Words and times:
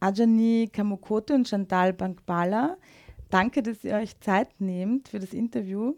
Ajani 0.00 0.68
Kamukote 0.72 1.34
und 1.34 1.48
Chantal 1.48 1.92
Bankbala. 1.92 2.76
Danke, 3.30 3.62
dass 3.62 3.84
ihr 3.84 3.94
euch 3.94 4.18
Zeit 4.20 4.60
nehmt 4.60 5.08
für 5.08 5.18
das 5.18 5.32
Interview. 5.32 5.94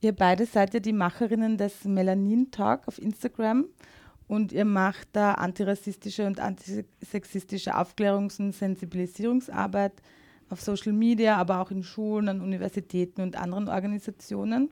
Ihr 0.00 0.12
beide 0.12 0.46
seid 0.46 0.74
ja 0.74 0.80
die 0.80 0.92
Macherinnen 0.92 1.56
des 1.56 1.84
Melanin 1.84 2.50
Talk 2.50 2.86
auf 2.86 3.00
Instagram 3.00 3.66
und 4.28 4.52
ihr 4.52 4.64
macht 4.64 5.08
da 5.12 5.32
antirassistische 5.32 6.26
und 6.26 6.40
antisexistische 6.40 7.76
Aufklärungs- 7.76 8.40
und 8.40 8.52
Sensibilisierungsarbeit 8.52 9.92
auf 10.48 10.60
Social 10.60 10.92
Media, 10.92 11.36
aber 11.36 11.60
auch 11.60 11.70
in 11.70 11.82
Schulen, 11.82 12.28
an 12.28 12.40
Universitäten 12.40 13.20
und 13.20 13.36
anderen 13.36 13.68
Organisationen. 13.68 14.70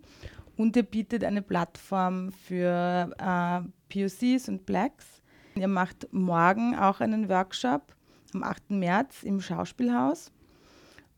Und 0.56 0.76
ihr 0.76 0.84
bietet 0.84 1.24
eine 1.24 1.42
Plattform 1.42 2.30
für 2.30 3.10
äh, 3.18 3.60
POCs 3.92 4.48
und 4.48 4.66
Blacks. 4.66 5.22
Ihr 5.56 5.68
macht 5.68 6.08
morgen 6.12 6.76
auch 6.76 7.00
einen 7.00 7.28
Workshop 7.28 7.94
am 8.34 8.42
8. 8.42 8.70
März 8.70 9.22
im 9.22 9.40
Schauspielhaus. 9.40 10.32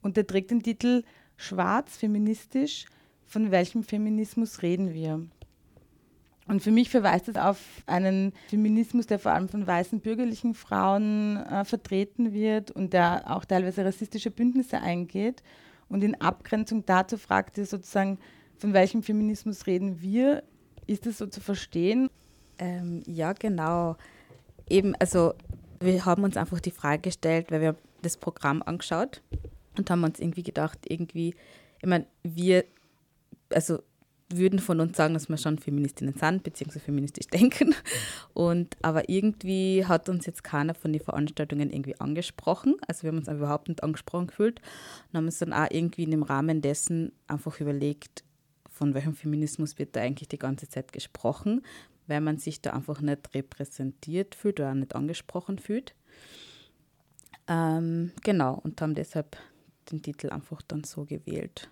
Und 0.03 0.17
der 0.17 0.27
trägt 0.27 0.51
den 0.51 0.63
Titel 0.63 1.03
Schwarz, 1.37 1.97
feministisch, 1.97 2.87
von 3.27 3.51
welchem 3.51 3.83
Feminismus 3.83 4.63
reden 4.63 4.93
wir? 4.95 5.27
Und 6.49 6.63
für 6.63 6.71
mich 6.71 6.91
verweist 6.91 7.29
es 7.29 7.37
auf 7.37 7.59
einen 7.87 8.33
Feminismus, 8.49 9.07
der 9.07 9.19
vor 9.19 9.33
allem 9.33 9.49
von 9.49 9.67
weißen 9.67 10.01
bürgerlichen 10.01 10.55
Frauen 10.55 11.39
äh, 11.39 11.65
vertreten 11.65 12.33
wird 12.33 12.71
und 12.71 12.93
der 12.93 13.25
auch 13.29 13.45
teilweise 13.45 13.85
rassistische 13.85 14.31
Bündnisse 14.31 14.81
eingeht. 14.81 15.43
Und 15.89 16.05
in 16.05 16.21
Abgrenzung 16.21 16.85
dazu 16.87 17.19
fragt 17.19 17.59
ihr 17.59 17.67
sozusagen, 17.67 18.19
von 18.59 18.73
welchem 18.73 19.03
Feminismus 19.03 19.67
reden 19.67 20.01
wir? 20.01 20.45
Ist 20.87 21.07
es 21.07 21.19
so 21.19 21.27
zu 21.27 21.41
verstehen? 21.41 22.09
Ähm, 22.59 23.03
ja, 23.07 23.33
genau. 23.33 23.97
Eben, 24.69 24.95
also 24.97 25.35
wir 25.81 26.05
haben 26.05 26.25
uns 26.25 26.37
einfach 26.37 26.61
die 26.61 26.71
Frage 26.71 27.03
gestellt, 27.03 27.51
weil 27.51 27.61
wir 27.61 27.77
das 28.03 28.17
Programm 28.17 28.63
angeschaut 28.63 29.23
und 29.79 29.91
haben 29.91 30.05
uns 30.05 30.21
irgendwie 30.21 30.43
gedacht, 30.43 30.79
irgendwie, 30.89 31.35
ich 31.81 31.89
meine, 31.89 32.07
wir, 32.23 32.65
also 33.53 33.81
würden 34.29 34.59
von 34.59 34.81
uns 34.81 34.97
sagen, 34.97 35.15
dass 35.15 35.29
wir 35.29 35.37
schon 35.37 35.59
Feministinnen 35.59 36.15
sind, 36.15 36.43
beziehungsweise 36.43 36.85
feministisch 36.85 37.27
denken. 37.33 37.75
Und, 38.35 38.77
aber 38.83 39.09
irgendwie 39.09 39.85
hat 39.85 40.09
uns 40.09 40.27
jetzt 40.27 40.43
keiner 40.43 40.75
von 40.75 40.93
den 40.93 41.03
Veranstaltungen 41.03 41.71
irgendwie 41.71 41.99
angesprochen. 42.01 42.77
Also 42.89 43.05
wir 43.05 43.09
haben 43.11 43.19
uns 43.19 43.29
überhaupt 43.29 43.69
nicht 43.69 43.83
angesprochen 43.83 44.27
gefühlt 44.27 44.61
und 45.09 45.19
haben 45.19 45.27
uns 45.27 45.39
dann 45.39 45.53
auch 45.53 45.69
irgendwie 45.71 46.05
in 46.05 46.11
dem 46.11 46.23
Rahmen 46.23 46.61
dessen 46.61 47.13
einfach 47.29 47.61
überlegt, 47.61 48.25
von 48.69 48.95
welchem 48.95 49.15
Feminismus 49.15 49.79
wird 49.79 49.97
da 49.97 50.01
eigentlich 50.01 50.29
die 50.29 50.39
ganze 50.39 50.69
Zeit 50.69 50.93
gesprochen, 50.93 51.63
weil 52.07 52.21
man 52.21 52.39
sich 52.39 52.61
da 52.61 52.71
einfach 52.71 53.01
nicht 53.01 53.35
repräsentiert 53.35 54.35
fühlt 54.35 54.61
oder 54.61 54.75
nicht 54.75 54.95
angesprochen 54.95 55.59
fühlt. 55.59 55.95
Ähm, 57.49 58.13
genau, 58.23 58.61
und 58.63 58.81
haben 58.81 58.95
deshalb 58.95 59.37
den 59.91 60.03
Titel 60.03 60.31
einfach 60.31 60.63
dann 60.63 60.85
so 60.85 61.05
gewählt. 61.05 61.71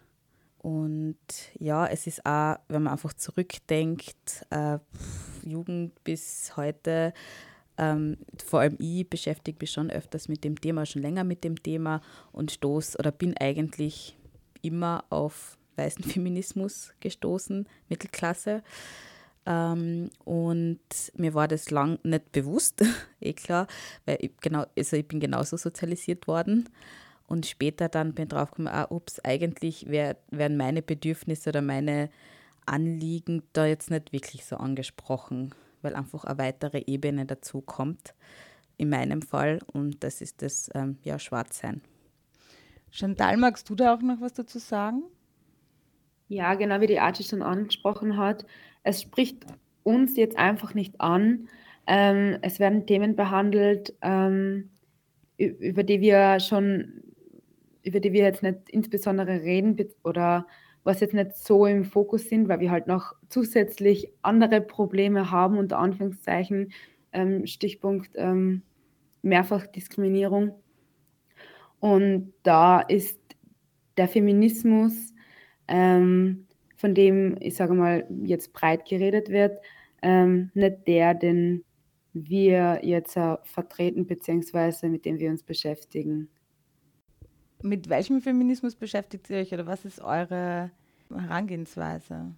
Und 0.59 1.19
ja, 1.59 1.87
es 1.87 2.07
ist 2.07 2.25
auch, 2.25 2.57
wenn 2.69 2.85
man 2.85 2.95
einfach 2.95 3.12
zurückdenkt, 3.12 4.47
äh, 4.51 4.79
Jugend 5.45 6.03
bis 6.05 6.57
heute, 6.57 7.12
ähm, 7.77 8.17
vor 8.43 8.61
allem 8.61 8.77
ich 8.79 9.09
beschäftige 9.11 9.59
mich 9.61 9.73
schon 9.73 9.91
öfters 9.91 10.29
mit 10.29 10.43
dem 10.45 10.59
Thema, 10.59 10.87
schon 10.87 11.03
länger 11.03 11.25
mit 11.25 11.45
dem 11.45 11.62
Thema 11.62 12.01
und 12.33 12.53
stoß 12.53 12.99
oder 12.99 13.12
bin 13.12 13.37
eigentlich 13.37 14.17
immer 14.62 15.05
auf 15.11 15.59
weißen 15.77 16.05
Feminismus 16.05 16.95
gestoßen, 17.01 17.69
Mittelklasse. 17.89 18.62
Ähm, 19.47 20.11
und 20.25 20.78
mir 21.14 21.34
war 21.34 21.48
das 21.48 21.70
lang 21.70 21.98
nicht 22.03 22.33
bewusst, 22.33 22.83
eh 23.20 23.33
klar, 23.34 23.67
weil 24.06 24.19
ich, 24.20 24.33
genau, 24.41 24.64
also 24.77 24.97
ich 24.97 25.06
bin 25.06 25.20
genauso 25.20 25.56
sozialisiert 25.56 26.27
worden. 26.27 26.69
Und 27.27 27.47
später 27.47 27.89
dann 27.89 28.15
bin 28.15 28.25
ich 28.25 28.28
drauf 28.31 28.50
gekommen, 28.50 28.69
ah, 28.69 28.87
ups, 28.91 29.20
eigentlich 29.20 29.89
wär, 29.89 30.17
wären 30.31 30.56
meine 30.56 30.83
Bedürfnisse 30.83 31.50
oder 31.50 31.62
meine 31.62 32.11
Anliegen 32.67 33.42
da 33.53 33.66
jetzt 33.66 33.91
nicht 33.91 34.12
wirklich 34.12 34.44
so 34.44 34.56
angesprochen, 34.56 35.55
weil 35.82 35.94
einfach 35.94 36.25
eine 36.25 36.38
weitere 36.38 36.82
Ebene 36.87 37.26
dazu 37.26 37.61
kommt, 37.61 38.15
in 38.76 38.91
meinem 38.91 39.22
Fall. 39.22 39.61
Und 39.72 40.05
das 40.05 40.21
ist 40.21 40.43
das 40.43 40.71
ähm, 40.75 40.99
ja, 41.03 41.19
Schwarzsein. 41.19 41.82
Chantal, 42.91 43.37
magst 43.37 43.69
du 43.69 43.75
da 43.75 43.94
auch 43.94 44.03
noch 44.03 44.21
was 44.21 44.34
dazu 44.34 44.59
sagen? 44.59 45.03
Ja, 46.28 46.55
genau 46.55 46.81
wie 46.81 46.87
die 46.87 47.00
Archie 47.00 47.25
schon 47.25 47.43
angesprochen 47.43 48.16
hat. 48.16 48.47
Es 48.84 49.03
spricht 49.03 49.45
uns 49.83 50.17
jetzt 50.17 50.39
einfach 50.39 50.75
nicht 50.75 51.00
an. 51.00 51.49
Ähm, 51.87 52.39
es 52.43 52.61
werden 52.61 52.87
Themen 52.87 53.17
behandelt, 53.17 53.95
ähm, 54.00 54.71
über 55.37 55.83
die 55.83 56.00
wir 56.00 56.39
schon 56.39 57.03
über 57.84 58.00
die 58.00 58.12
wir 58.12 58.23
jetzt 58.23 58.43
nicht 58.43 58.69
insbesondere 58.71 59.43
reden 59.43 59.77
oder 60.03 60.47
was 60.84 61.00
jetzt 61.00 61.15
nicht 61.15 61.37
so 61.37 61.67
im 61.67 61.84
Fokus 61.84 62.28
sind, 62.28 62.49
weil 62.49 62.61
wir 62.61 62.71
halt 62.71 62.87
noch 62.87 63.15
zusätzlich 63.28 64.11
andere 64.23 64.61
Probleme 64.61 65.31
haben, 65.31 65.59
unter 65.59 65.78
Anführungszeichen, 65.78 66.73
ähm, 67.12 67.47
Stichpunkt 67.47 68.11
ähm, 68.17 68.62
Mehrfachdiskriminierung. 69.23 70.55
Und 71.81 72.33
da 72.43 72.81
ist 72.81 73.21
der 73.97 74.09
Feminismus, 74.09 75.15
ähm, 75.69 76.47
von 76.84 76.95
dem, 76.95 77.39
ich 77.41 77.56
sage 77.56 77.72
mal, 77.72 78.06
jetzt 78.27 78.53
breit 78.53 78.84
geredet 78.87 79.31
wird, 79.31 79.59
ähm, 80.03 80.50
nicht 80.53 80.87
der, 80.87 81.15
den 81.15 81.65
wir 82.12 82.81
jetzt 82.83 83.17
äh, 83.17 83.39
vertreten, 83.43 84.06
beziehungsweise 84.06 84.91
mit 84.91 85.06
dem 85.06 85.19
wir 85.19 85.31
uns 85.31 85.43
beschäftigen. 85.43 86.28
Mit 87.62 87.89
welchem 87.89 88.21
Feminismus 88.21 88.77
beschäftigt 88.77 89.31
ihr 89.31 89.39
euch 89.39 89.55
oder 89.55 89.67
was 89.67 89.87
ist 89.87 90.03
eure 90.03 90.73
Herangehensweise? 91.09 92.34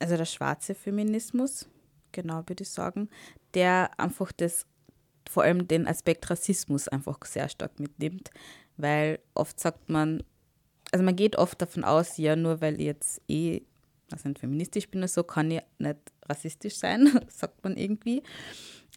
Also 0.00 0.16
der 0.16 0.24
schwarze 0.24 0.74
Feminismus, 0.74 1.70
genau 2.10 2.42
würde 2.48 2.64
ich 2.64 2.70
sagen, 2.70 3.08
der 3.54 3.90
einfach 3.96 4.32
das, 4.32 4.66
vor 5.30 5.44
allem 5.44 5.68
den 5.68 5.86
Aspekt 5.86 6.28
Rassismus 6.28 6.88
einfach 6.88 7.24
sehr 7.26 7.48
stark 7.48 7.78
mitnimmt, 7.78 8.32
weil 8.76 9.20
oft 9.34 9.60
sagt 9.60 9.88
man, 9.88 10.24
also 10.90 11.04
man 11.04 11.16
geht 11.16 11.36
oft 11.36 11.60
davon 11.60 11.84
aus, 11.84 12.16
ja, 12.16 12.36
nur 12.36 12.60
weil 12.60 12.80
jetzt 12.80 13.20
eh 13.28 13.62
also 14.10 14.28
nicht 14.28 14.40
feministisch 14.40 14.88
bin 14.88 15.00
oder 15.00 15.08
so, 15.08 15.22
kann 15.22 15.50
ich 15.50 15.62
nicht 15.78 15.98
rassistisch 16.28 16.76
sein, 16.76 17.08
sagt 17.28 17.62
man 17.64 17.76
irgendwie. 17.76 18.22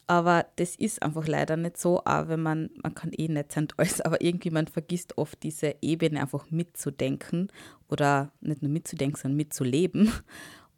Aber 0.08 0.46
das 0.58 0.76
ist 0.76 1.02
einfach 1.02 1.28
leider 1.28 1.56
nicht 1.56 1.78
so, 1.78 2.00
auch 2.00 2.28
wenn 2.28 2.42
man, 2.42 2.70
man 2.84 2.94
kann 2.94 3.12
eh 3.14 3.28
nicht 3.28 3.52
sein 3.52 3.68
alles, 3.78 4.02
aber 4.02 4.22
irgendwie 4.22 4.50
man 4.50 4.68
vergisst 4.68 5.18
oft 5.18 5.42
diese 5.44 5.76
Ebene 5.82 6.20
einfach 6.20 6.52
mitzudenken 6.52 7.50
oder 7.90 8.32
nicht 8.42 8.62
nur 8.62 8.72
mitzudenken, 8.72 9.18
sondern 9.18 9.38
mitzuleben. 9.38 10.12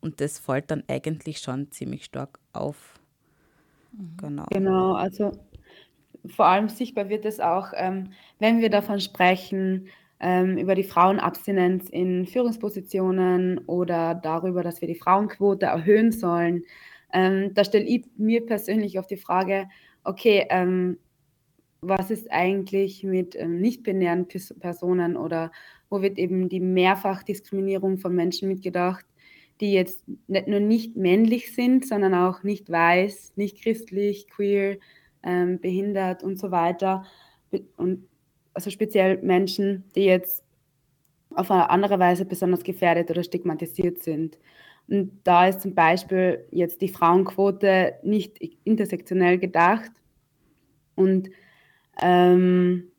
Und 0.01 0.21
das 0.21 0.38
fällt 0.38 0.69
dann 0.69 0.83
eigentlich 0.88 1.39
schon 1.39 1.71
ziemlich 1.71 2.05
stark 2.05 2.38
auf. 2.51 3.00
Mhm. 3.94 4.17
Genau. 4.17 4.45
Genau, 4.51 4.94
also 4.94 5.31
vor 6.27 6.45
allem 6.45 6.69
sichtbar 6.69 7.09
wird 7.09 7.25
es 7.25 7.39
auch, 7.39 7.69
ähm, 7.75 8.11
wenn 8.39 8.59
wir 8.61 8.69
davon 8.69 9.00
sprechen, 9.00 9.88
ähm, 10.23 10.57
über 10.57 10.73
die 10.73 10.85
Frauenabstinenz 10.85 11.89
in 11.89 12.25
Führungspositionen 12.25 13.59
oder 13.67 14.16
darüber, 14.16 14.63
dass 14.63 14.79
wir 14.79 14.88
die 14.88 14.95
Frauenquote 14.95 15.66
erhöhen 15.66 16.13
sollen. 16.13 16.63
Ähm, 17.11 17.53
da 17.53 17.66
stelle 17.66 17.84
ich 17.84 18.06
mir 18.16 18.45
persönlich 18.45 18.97
auf 18.97 19.06
die 19.06 19.17
Frage, 19.17 19.67
okay, 20.06 20.47
ähm, 20.50 20.97
was 21.81 22.09
ist 22.09 22.31
eigentlich 22.31 23.03
mit 23.03 23.35
ähm, 23.35 23.59
nicht-binären 23.59 24.28
Personen 24.62 25.17
oder 25.17 25.51
wo 25.89 26.01
wird 26.01 26.17
eben 26.17 26.47
die 26.47 26.62
Mehrfachdiskriminierung 26.62 27.97
von 27.97 28.16
Menschen 28.16 28.47
mitgedacht, 28.47 29.06
die 29.59 29.73
jetzt 29.73 30.06
nicht 30.28 30.47
nur 30.47 30.62
nicht 30.62 30.95
männlich 30.95 31.53
sind, 31.53 31.85
sondern 31.85 32.13
auch 32.13 32.44
nicht 32.44 32.72
weiß, 32.72 33.33
nicht 33.35 33.62
christlich, 33.62 34.29
queer, 34.29 34.78
ähm, 35.22 35.59
behindert 35.59 36.23
und 36.23 36.39
so 36.39 36.50
weiter. 36.50 37.03
Und 37.75 38.07
also 38.53 38.69
speziell 38.69 39.22
Menschen, 39.22 39.86
die 39.95 40.06
jetzt 40.06 40.44
auf 41.36 41.50
eine 41.50 41.69
andere 41.69 42.00
Weise 42.00 42.25
besonders 42.25 42.63
gefährdet 42.63 43.10
oder 43.10 43.24
stigmatisiert 43.24 44.04
sind. 44.04 44.38
Und 44.88 45.19
da 45.24 45.48
ist 45.48 45.62
zum 45.62 45.74
Beispiel 45.74 46.45
jetzt 46.51 46.81
die 46.81 46.89
Frauenquote 46.89 47.95
nicht 48.04 48.38
intersektionell 48.63 49.39
gedacht. 49.39 49.92
Und 50.95 51.30
ähm, 52.01 52.92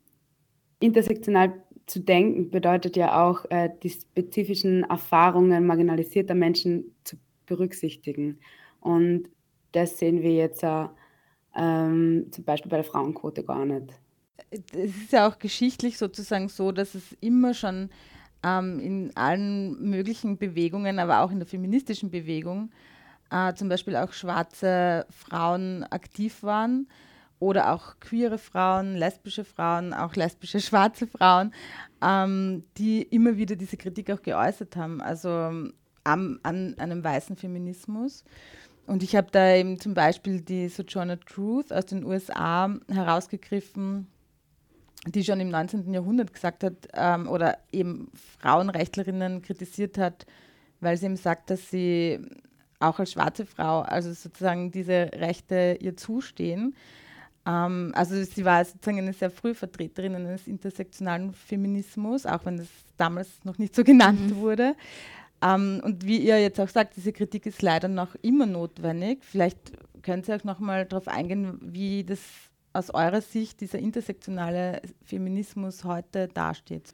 intersektional 0.79 1.53
zu 1.85 1.99
denken 1.99 2.49
bedeutet 2.49 2.97
ja 2.97 3.23
auch, 3.23 3.45
äh, 3.49 3.69
die 3.83 3.91
spezifischen 3.91 4.83
Erfahrungen 4.83 5.67
marginalisierter 5.67 6.35
Menschen 6.35 6.95
zu 7.03 7.17
berücksichtigen. 7.45 8.39
Und 8.79 9.29
das 9.71 9.99
sehen 9.99 10.21
wir 10.21 10.33
jetzt 10.33 10.63
äh, 10.63 10.87
ähm, 11.55 12.27
zum 12.31 12.43
Beispiel 12.43 12.69
bei 12.69 12.77
der 12.77 12.83
Frauenquote 12.83 13.43
gar 13.43 13.65
nicht. 13.65 13.93
Es 14.73 14.95
ist 14.95 15.11
ja 15.11 15.27
auch 15.27 15.39
geschichtlich 15.39 15.97
sozusagen 15.97 16.49
so, 16.49 16.71
dass 16.71 16.95
es 16.95 17.03
immer 17.21 17.53
schon 17.53 17.89
ähm, 18.43 18.79
in 18.79 19.11
allen 19.15 19.89
möglichen 19.89 20.37
Bewegungen, 20.37 20.99
aber 20.99 21.21
auch 21.21 21.31
in 21.31 21.39
der 21.39 21.47
feministischen 21.47 22.11
Bewegung, 22.11 22.71
äh, 23.31 23.53
zum 23.53 23.69
Beispiel 23.69 23.95
auch 23.95 24.13
schwarze 24.13 25.05
Frauen 25.09 25.83
aktiv 25.83 26.43
waren 26.43 26.87
oder 27.39 27.73
auch 27.73 27.99
queere 27.99 28.37
Frauen, 28.37 28.95
lesbische 28.95 29.43
Frauen, 29.43 29.93
auch 29.93 30.15
lesbische 30.15 30.59
schwarze 30.61 31.07
Frauen, 31.07 31.53
ähm, 32.01 32.63
die 32.77 33.01
immer 33.01 33.37
wieder 33.37 33.55
diese 33.55 33.77
Kritik 33.77 34.11
auch 34.11 34.21
geäußert 34.21 34.75
haben, 34.75 35.01
also 35.01 35.29
am, 36.03 36.39
an 36.43 36.75
einem 36.77 37.03
weißen 37.03 37.35
Feminismus. 37.35 38.23
Und 38.87 39.01
ich 39.01 39.15
habe 39.15 39.27
da 39.31 39.55
eben 39.55 39.79
zum 39.79 39.95
Beispiel 39.95 40.41
die 40.41 40.69
Sojourner 40.69 41.19
Truth 41.19 41.73
aus 41.73 41.87
den 41.87 42.05
USA 42.05 42.71
herausgegriffen, 42.87 44.07
die 45.07 45.23
schon 45.23 45.39
im 45.39 45.49
19. 45.49 45.93
Jahrhundert 45.93 46.33
gesagt 46.33 46.63
hat 46.63 46.87
ähm, 46.93 47.27
oder 47.27 47.57
eben 47.71 48.11
Frauenrechtlerinnen 48.39 49.41
kritisiert 49.41 49.97
hat, 49.97 50.25
weil 50.79 50.97
sie 50.97 51.05
eben 51.05 51.17
sagt, 51.17 51.49
dass 51.49 51.69
sie 51.69 52.19
auch 52.79 52.99
als 52.99 53.11
schwarze 53.13 53.45
Frau, 53.45 53.81
also 53.81 54.11
sozusagen 54.13 54.71
diese 54.71 55.09
Rechte 55.13 55.77
ihr 55.79 55.95
zustehen. 55.95 56.75
Ähm, 57.45 57.91
also 57.95 58.21
sie 58.23 58.45
war 58.45 58.63
sozusagen 58.65 58.99
eine 58.99 59.13
sehr 59.13 59.29
frühe 59.29 59.55
Vertreterin 59.55 60.15
eines 60.15 60.47
intersektionalen 60.47 61.33
Feminismus, 61.33 62.25
auch 62.25 62.45
wenn 62.45 62.57
das 62.57 62.67
damals 62.97 63.43
noch 63.43 63.57
nicht 63.57 63.75
so 63.75 63.83
genannt 63.83 64.31
mhm. 64.31 64.35
wurde. 64.37 64.75
Ähm, 65.41 65.81
und 65.83 66.05
wie 66.05 66.17
ihr 66.17 66.41
jetzt 66.41 66.59
auch 66.59 66.69
sagt, 66.69 66.95
diese 66.95 67.13
Kritik 67.13 67.45
ist 67.45 67.61
leider 67.61 67.87
noch 67.87 68.15
immer 68.21 68.45
notwendig. 68.45 69.19
Vielleicht 69.23 69.73
können 70.01 70.23
Sie 70.23 70.33
auch 70.33 70.43
noch 70.43 70.59
mal 70.59 70.85
darauf 70.85 71.07
eingehen, 71.07 71.59
wie 71.61 72.03
das 72.03 72.19
aus 72.75 72.89
eurer 72.89 73.21
Sicht 73.21 73.61
dieser 73.61 73.79
intersektionale 73.79 74.81
Feminismus 75.03 75.85
heute 75.85 76.27
dasteht. 76.27 76.93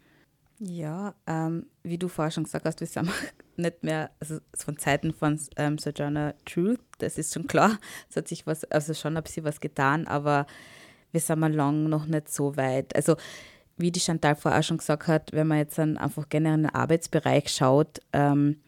Ja, 0.60 1.16
ähm, 1.26 1.66
wie 1.82 1.98
du 1.98 2.08
vorher 2.08 2.30
schon 2.30 2.44
gesagt 2.44 2.66
hast, 2.66 2.80
wir 2.80 2.88
sind 2.88 3.10
nicht 3.58 3.84
mehr, 3.84 4.12
also 4.20 4.38
von 4.56 4.78
Zeiten 4.78 5.12
von 5.12 5.40
ähm, 5.56 5.80
Sojourner 5.80 6.36
Truth, 6.46 6.80
das 7.00 7.18
ist 7.18 7.34
schon 7.34 7.48
klar, 7.48 7.80
es 8.10 8.16
hat 8.16 8.28
sich 8.28 8.46
was, 8.46 8.64
also 8.66 8.94
schon 8.94 9.18
ein 9.18 9.24
bisschen 9.24 9.44
was 9.44 9.60
getan, 9.60 10.06
aber 10.06 10.46
wir 11.12 11.20
sind 11.20 11.40
mal 11.40 11.52
lang 11.52 11.90
noch 11.90 12.06
nicht 12.06 12.30
so 12.30 12.56
weit. 12.58 12.96
Also 12.96 13.16
wie 13.78 13.92
die 13.92 14.00
Chantal 14.00 14.36
vorher 14.36 14.62
schon 14.62 14.78
gesagt 14.78 15.08
hat, 15.08 15.34
wenn 15.34 15.48
man 15.48 15.58
jetzt 15.58 15.80
dann 15.80 15.98
einfach 15.98 16.30
generell 16.30 16.60
in 16.60 16.64
den 16.64 16.76
Arbeitsbereich 16.76 17.50
schaut, 17.50 18.00
ähm, 18.14 18.62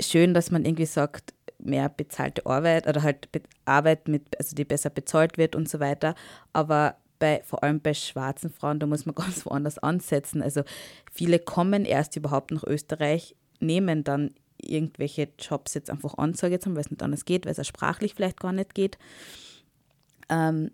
schön, 0.00 0.34
dass 0.34 0.50
man 0.50 0.66
irgendwie 0.66 0.86
sagt, 0.86 1.32
mehr 1.58 1.88
bezahlte 1.88 2.46
Arbeit 2.46 2.86
oder 2.86 3.02
halt 3.02 3.28
Arbeit, 3.64 4.08
mit, 4.08 4.38
also 4.38 4.54
die 4.54 4.64
besser 4.64 4.90
bezahlt 4.90 5.38
wird 5.38 5.56
und 5.56 5.68
so 5.68 5.80
weiter. 5.80 6.14
Aber 6.52 6.96
bei, 7.18 7.42
vor 7.44 7.62
allem 7.62 7.80
bei 7.80 7.94
schwarzen 7.94 8.50
Frauen, 8.50 8.78
da 8.78 8.86
muss 8.86 9.06
man 9.06 9.14
ganz 9.16 9.44
woanders 9.44 9.78
ansetzen. 9.78 10.42
Also 10.42 10.62
viele 11.12 11.38
kommen 11.38 11.84
erst 11.84 12.16
überhaupt 12.16 12.50
nach 12.50 12.64
Österreich, 12.64 13.34
nehmen 13.60 14.04
dann 14.04 14.34
irgendwelche 14.60 15.28
Jobs 15.38 15.74
jetzt 15.74 15.90
einfach 15.90 16.18
an, 16.18 16.34
sage 16.34 16.54
jetzt 16.54 16.66
weil 16.66 16.78
es 16.78 16.90
nicht 16.90 17.02
anders 17.02 17.24
geht, 17.24 17.44
weil 17.44 17.52
es 17.52 17.60
auch 17.60 17.64
sprachlich 17.64 18.14
vielleicht 18.14 18.40
gar 18.40 18.52
nicht 18.52 18.74
geht. 18.74 18.98
Ähm, 20.28 20.70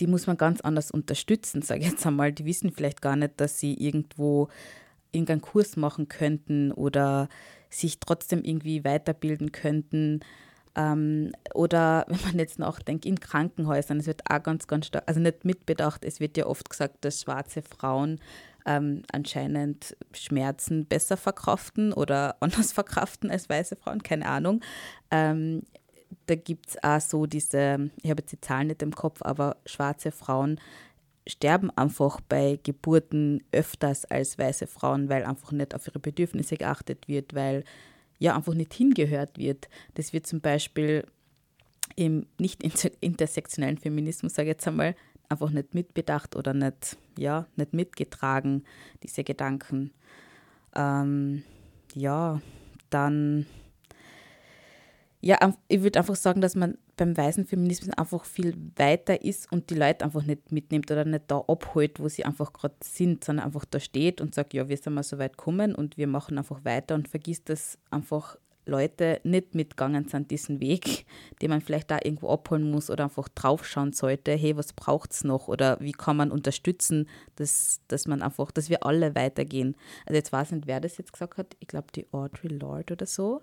die 0.00 0.06
muss 0.06 0.26
man 0.26 0.36
ganz 0.36 0.60
anders 0.60 0.90
unterstützen, 0.90 1.62
sage 1.62 1.80
ich 1.80 1.90
jetzt 1.90 2.06
einmal. 2.06 2.32
Die 2.32 2.44
wissen 2.44 2.72
vielleicht 2.72 3.02
gar 3.02 3.16
nicht, 3.16 3.40
dass 3.40 3.58
sie 3.58 3.74
irgendwo 3.74 4.48
irgendeinen 5.12 5.42
Kurs 5.42 5.76
machen 5.76 6.08
könnten 6.08 6.72
oder 6.72 7.28
sich 7.72 7.98
trotzdem 8.00 8.44
irgendwie 8.44 8.84
weiterbilden 8.84 9.52
könnten. 9.52 10.20
Ähm, 10.74 11.32
oder 11.54 12.04
wenn 12.08 12.20
man 12.22 12.38
jetzt 12.38 12.58
nachdenkt, 12.58 13.06
in 13.06 13.20
Krankenhäusern, 13.20 13.98
es 13.98 14.06
wird 14.06 14.22
auch 14.30 14.42
ganz, 14.42 14.66
ganz 14.66 14.86
stark, 14.86 15.04
also 15.06 15.20
nicht 15.20 15.44
mitbedacht, 15.44 16.04
es 16.04 16.20
wird 16.20 16.36
ja 16.36 16.46
oft 16.46 16.70
gesagt, 16.70 17.04
dass 17.04 17.22
schwarze 17.22 17.62
Frauen 17.62 18.20
ähm, 18.64 19.02
anscheinend 19.12 19.96
Schmerzen 20.12 20.86
besser 20.86 21.16
verkraften 21.16 21.92
oder 21.92 22.36
anders 22.40 22.72
verkraften 22.72 23.30
als 23.30 23.48
weiße 23.48 23.76
Frauen, 23.76 24.02
keine 24.02 24.26
Ahnung. 24.26 24.60
Ähm, 25.10 25.62
da 26.26 26.34
gibt 26.34 26.68
es 26.68 26.84
auch 26.84 27.00
so 27.00 27.26
diese, 27.26 27.90
ich 28.02 28.10
habe 28.10 28.20
jetzt 28.20 28.32
die 28.32 28.40
Zahlen 28.40 28.68
nicht 28.68 28.82
im 28.82 28.94
Kopf, 28.94 29.22
aber 29.22 29.56
schwarze 29.66 30.12
Frauen 30.12 30.60
sterben 31.26 31.70
einfach 31.76 32.20
bei 32.20 32.58
Geburten 32.62 33.44
öfters 33.52 34.04
als 34.04 34.38
weiße 34.38 34.66
Frauen, 34.66 35.08
weil 35.08 35.24
einfach 35.24 35.52
nicht 35.52 35.74
auf 35.74 35.86
ihre 35.86 35.98
Bedürfnisse 35.98 36.56
geachtet 36.56 37.08
wird, 37.08 37.34
weil 37.34 37.64
ja 38.18 38.36
einfach 38.36 38.54
nicht 38.54 38.74
hingehört 38.74 39.38
wird. 39.38 39.68
Das 39.94 40.12
wird 40.12 40.26
zum 40.26 40.40
Beispiel 40.40 41.06
im 41.96 42.26
nicht 42.38 42.62
intersektionellen 43.00 43.78
Feminismus, 43.78 44.34
sage 44.34 44.50
ich 44.50 44.54
jetzt 44.54 44.68
einmal, 44.68 44.94
einfach 45.28 45.50
nicht 45.50 45.74
mitbedacht 45.74 46.36
oder 46.36 46.54
nicht, 46.54 46.96
ja, 47.18 47.46
nicht 47.56 47.72
mitgetragen, 47.72 48.64
diese 49.02 49.24
Gedanken. 49.24 49.92
Ähm, 50.74 51.42
ja, 51.94 52.40
dann 52.90 53.46
ja, 55.22 55.38
ich 55.68 55.82
würde 55.82 56.00
einfach 56.00 56.16
sagen, 56.16 56.40
dass 56.40 56.56
man 56.56 56.76
beim 56.96 57.16
weißen 57.16 57.46
Feminismus 57.46 57.96
einfach 57.96 58.24
viel 58.24 58.54
weiter 58.76 59.22
ist 59.22 59.50
und 59.50 59.70
die 59.70 59.74
Leute 59.74 60.04
einfach 60.04 60.24
nicht 60.24 60.52
mitnimmt 60.52 60.90
oder 60.90 61.04
nicht 61.04 61.24
da 61.28 61.38
abholt, 61.48 62.00
wo 62.00 62.08
sie 62.08 62.24
einfach 62.24 62.52
gerade 62.52 62.74
sind, 62.82 63.24
sondern 63.24 63.46
einfach 63.46 63.64
da 63.64 63.80
steht 63.80 64.20
und 64.20 64.34
sagt, 64.34 64.54
ja, 64.54 64.68
wir 64.68 64.76
sind 64.76 64.94
mal 64.94 65.02
so 65.02 65.18
weit 65.18 65.38
gekommen 65.38 65.74
und 65.74 65.96
wir 65.96 66.06
machen 66.06 66.38
einfach 66.38 66.64
weiter 66.64 66.94
und 66.94 67.08
vergisst, 67.08 67.48
dass 67.48 67.78
einfach 67.90 68.36
Leute 68.64 69.20
nicht 69.24 69.54
mitgegangen 69.54 70.06
sind, 70.06 70.30
diesen 70.30 70.60
Weg, 70.60 71.06
den 71.42 71.50
man 71.50 71.60
vielleicht 71.60 71.90
da 71.90 71.98
irgendwo 72.02 72.28
abholen 72.28 72.70
muss 72.70 72.90
oder 72.90 73.04
einfach 73.04 73.28
draufschauen 73.28 73.92
sollte, 73.92 74.32
hey, 74.32 74.56
was 74.56 74.72
braucht 74.72 75.12
es 75.12 75.24
noch 75.24 75.48
oder 75.48 75.78
wie 75.80 75.92
kann 75.92 76.16
man 76.16 76.30
unterstützen, 76.30 77.08
dass, 77.36 77.80
dass 77.88 78.06
man 78.06 78.22
einfach, 78.22 78.50
dass 78.50 78.70
wir 78.70 78.86
alle 78.86 79.14
weitergehen. 79.14 79.76
Also 80.06 80.16
jetzt 80.16 80.32
weiß 80.32 80.48
ich 80.48 80.56
nicht, 80.56 80.66
wer 80.66 80.80
das 80.80 80.98
jetzt 80.98 81.12
gesagt 81.12 81.38
hat, 81.38 81.56
ich 81.58 81.68
glaube 81.68 81.88
die 81.94 82.06
Audrey 82.12 82.48
Lord 82.48 82.90
oder 82.90 83.06
so, 83.06 83.40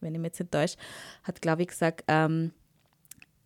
wenn 0.00 0.14
ich 0.14 0.20
mich 0.20 0.28
jetzt 0.28 0.40
nicht 0.40 0.52
täusche, 0.52 0.76
hat, 1.22 1.42
glaube 1.42 1.62
ich, 1.62 1.68
gesagt, 1.68 2.04
ähm, 2.08 2.52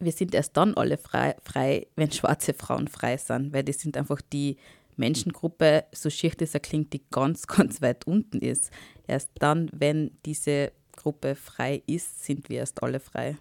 wir 0.01 0.13
sind 0.13 0.35
erst 0.35 0.57
dann 0.57 0.75
alle 0.75 0.97
frei, 0.97 1.37
frei, 1.43 1.87
wenn 1.97 2.11
schwarze 2.11 2.55
Frauen 2.55 2.89
frei 2.89 3.17
sind, 3.17 3.53
weil 3.53 3.63
die 3.63 3.73
sind 3.73 3.97
einfach 3.97 4.21
die 4.21 4.57
Menschengruppe, 4.97 5.85
so 5.93 6.11
schier 6.11 6.33
das 6.37 6.53
klingt, 6.63 6.93
die 6.93 7.03
ganz, 7.11 7.47
ganz 7.47 7.81
weit 7.83 8.07
unten 8.07 8.39
ist. 8.39 8.71
Erst 9.07 9.31
dann, 9.39 9.71
wenn 9.73 10.13
diese 10.25 10.73
Gruppe 10.97 11.35
frei 11.35 11.83
ist, 11.87 12.25
sind 12.25 12.49
wir 12.49 12.59
erst 12.59 12.83
alle 12.83 13.01
frei. 13.01 13.37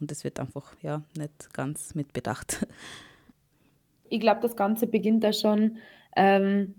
Und 0.00 0.10
das 0.10 0.24
wird 0.24 0.40
einfach 0.40 0.74
ja 0.82 1.02
nicht 1.16 1.52
ganz 1.52 1.94
mitbedacht. 1.94 2.66
Ich 4.10 4.20
glaube, 4.20 4.42
das 4.42 4.54
Ganze 4.54 4.86
beginnt 4.86 5.24
da 5.24 5.32
schon 5.32 5.78
ähm, 6.14 6.74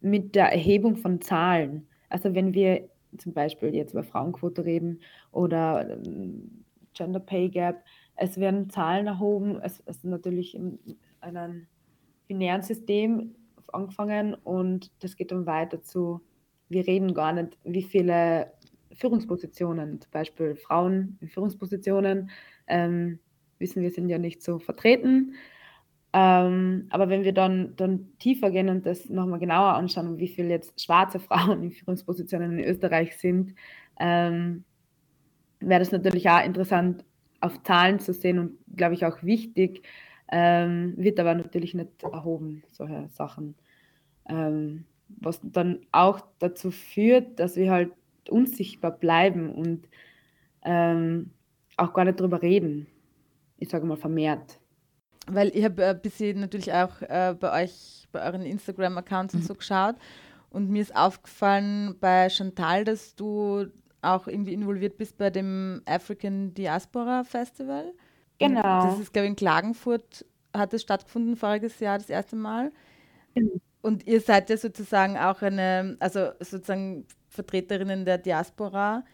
mit 0.00 0.36
der 0.36 0.52
Erhebung 0.52 0.96
von 0.96 1.20
Zahlen. 1.20 1.86
Also 2.08 2.34
wenn 2.34 2.54
wir 2.54 2.88
zum 3.18 3.32
Beispiel 3.34 3.74
jetzt 3.74 3.92
über 3.92 4.04
Frauenquote 4.04 4.64
reden 4.64 5.00
oder 5.32 5.90
ähm, 5.90 6.64
Gender 6.94 7.20
Pay 7.20 7.50
Gap, 7.50 7.82
es 8.18 8.36
werden 8.38 8.68
Zahlen 8.68 9.06
erhoben, 9.06 9.60
es 9.62 9.78
ist 9.80 10.04
natürlich 10.04 10.54
in 10.54 10.78
einem 11.20 11.66
binären 12.26 12.62
System 12.62 13.36
angefangen 13.72 14.34
und 14.34 14.90
das 15.02 15.16
geht 15.16 15.30
dann 15.30 15.46
weiter 15.46 15.82
zu, 15.82 16.20
wir 16.68 16.86
reden 16.86 17.14
gar 17.14 17.32
nicht, 17.32 17.56
wie 17.64 17.82
viele 17.82 18.52
Führungspositionen, 18.92 20.00
zum 20.00 20.10
Beispiel 20.10 20.56
Frauen 20.56 21.16
in 21.20 21.28
Führungspositionen, 21.28 22.30
ähm, 22.66 23.20
wissen 23.58 23.82
wir 23.82 23.90
sind 23.90 24.08
ja 24.08 24.18
nicht 24.18 24.42
so 24.42 24.58
vertreten. 24.58 25.34
Ähm, 26.12 26.86
aber 26.90 27.08
wenn 27.10 27.22
wir 27.22 27.34
dann, 27.34 27.76
dann 27.76 28.18
tiefer 28.18 28.50
gehen 28.50 28.68
und 28.68 28.86
das 28.86 29.08
nochmal 29.08 29.38
genauer 29.38 29.74
anschauen, 29.74 30.18
wie 30.18 30.28
viele 30.28 30.48
jetzt 30.48 30.80
schwarze 30.82 31.20
Frauen 31.20 31.62
in 31.62 31.70
Führungspositionen 31.70 32.58
in 32.58 32.64
Österreich 32.64 33.16
sind, 33.16 33.54
ähm, 34.00 34.64
wäre 35.60 35.80
das 35.80 35.92
natürlich 35.92 36.28
auch 36.28 36.44
interessant 36.44 37.04
auf 37.40 37.62
Zahlen 37.62 38.00
zu 38.00 38.12
sehen 38.12 38.38
und 38.38 38.58
glaube 38.76 38.94
ich 38.94 39.04
auch 39.04 39.22
wichtig, 39.22 39.82
ähm, 40.30 40.94
wird 40.96 41.18
aber 41.20 41.34
natürlich 41.34 41.74
nicht 41.74 42.02
erhoben, 42.02 42.62
solche 42.70 43.08
Sachen. 43.10 43.54
Ähm, 44.28 44.84
was 45.08 45.40
dann 45.42 45.80
auch 45.90 46.20
dazu 46.38 46.70
führt, 46.70 47.38
dass 47.40 47.56
wir 47.56 47.70
halt 47.70 47.92
unsichtbar 48.28 48.90
bleiben 48.90 49.54
und 49.54 49.88
ähm, 50.64 51.30
auch 51.76 51.94
gar 51.94 52.04
nicht 52.04 52.20
drüber 52.20 52.42
reden. 52.42 52.86
Ich 53.56 53.70
sage 53.70 53.86
mal 53.86 53.96
vermehrt. 53.96 54.60
Weil 55.26 55.48
ich 55.54 55.64
habe 55.64 55.86
ein 55.86 56.00
bisschen 56.00 56.40
natürlich 56.40 56.72
auch 56.72 57.00
äh, 57.02 57.34
bei 57.38 57.64
euch, 57.64 58.06
bei 58.12 58.24
euren 58.26 58.42
Instagram-Accounts 58.42 59.34
und 59.34 59.40
mhm. 59.40 59.46
so 59.46 59.54
geschaut 59.54 59.96
und 60.50 60.70
mir 60.70 60.82
ist 60.82 60.96
aufgefallen 60.96 61.96
bei 62.00 62.28
Chantal, 62.28 62.84
dass 62.84 63.14
du 63.14 63.66
auch 64.02 64.26
irgendwie 64.26 64.52
involviert 64.52 64.96
bist 64.96 65.18
bei 65.18 65.30
dem 65.30 65.82
African 65.86 66.54
Diaspora 66.54 67.24
Festival. 67.24 67.92
Genau. 68.38 68.58
Und 68.58 68.92
das 68.92 69.00
ist, 69.00 69.12
glaube 69.12 69.26
ich, 69.26 69.30
in 69.30 69.36
Klagenfurt 69.36 70.24
hat 70.56 70.72
es 70.72 70.82
stattgefunden, 70.82 71.36
voriges 71.36 71.78
Jahr 71.80 71.98
das 71.98 72.08
erste 72.08 72.36
Mal. 72.36 72.72
Mhm. 73.34 73.60
Und 73.80 74.06
ihr 74.06 74.20
seid 74.20 74.50
ja 74.50 74.56
sozusagen 74.56 75.16
auch 75.16 75.42
eine, 75.42 75.96
also 76.00 76.30
sozusagen 76.40 77.06
Vertreterinnen 77.28 78.04
der 78.04 78.18
Diaspora 78.18 79.04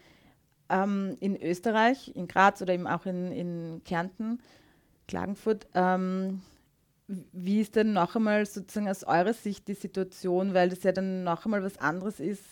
ähm, 0.69 1.17
in 1.21 1.41
Österreich, 1.41 2.15
in 2.15 2.29
Graz 2.29 2.63
oder 2.63 2.73
eben 2.73 2.87
auch 2.87 3.07
in, 3.07 3.31
in 3.33 3.83
Kärnten, 3.85 4.41
Klagenfurt. 5.07 5.67
Ähm, 5.75 6.43
wie 7.07 7.61
ist 7.61 7.77
denn 7.77 7.93
noch 7.93 8.17
einmal 8.17 8.47
sozusagen 8.47 8.89
aus 8.89 9.05
eurer 9.05 9.35
Sicht 9.35 9.69
die 9.69 9.75
Situation, 9.75 10.55
weil 10.55 10.71
das 10.71 10.83
ja 10.83 10.93
dann 10.93 11.25
noch 11.25 11.45
einmal 11.45 11.63
was 11.63 11.79
anderes 11.79 12.19
ist, 12.19 12.43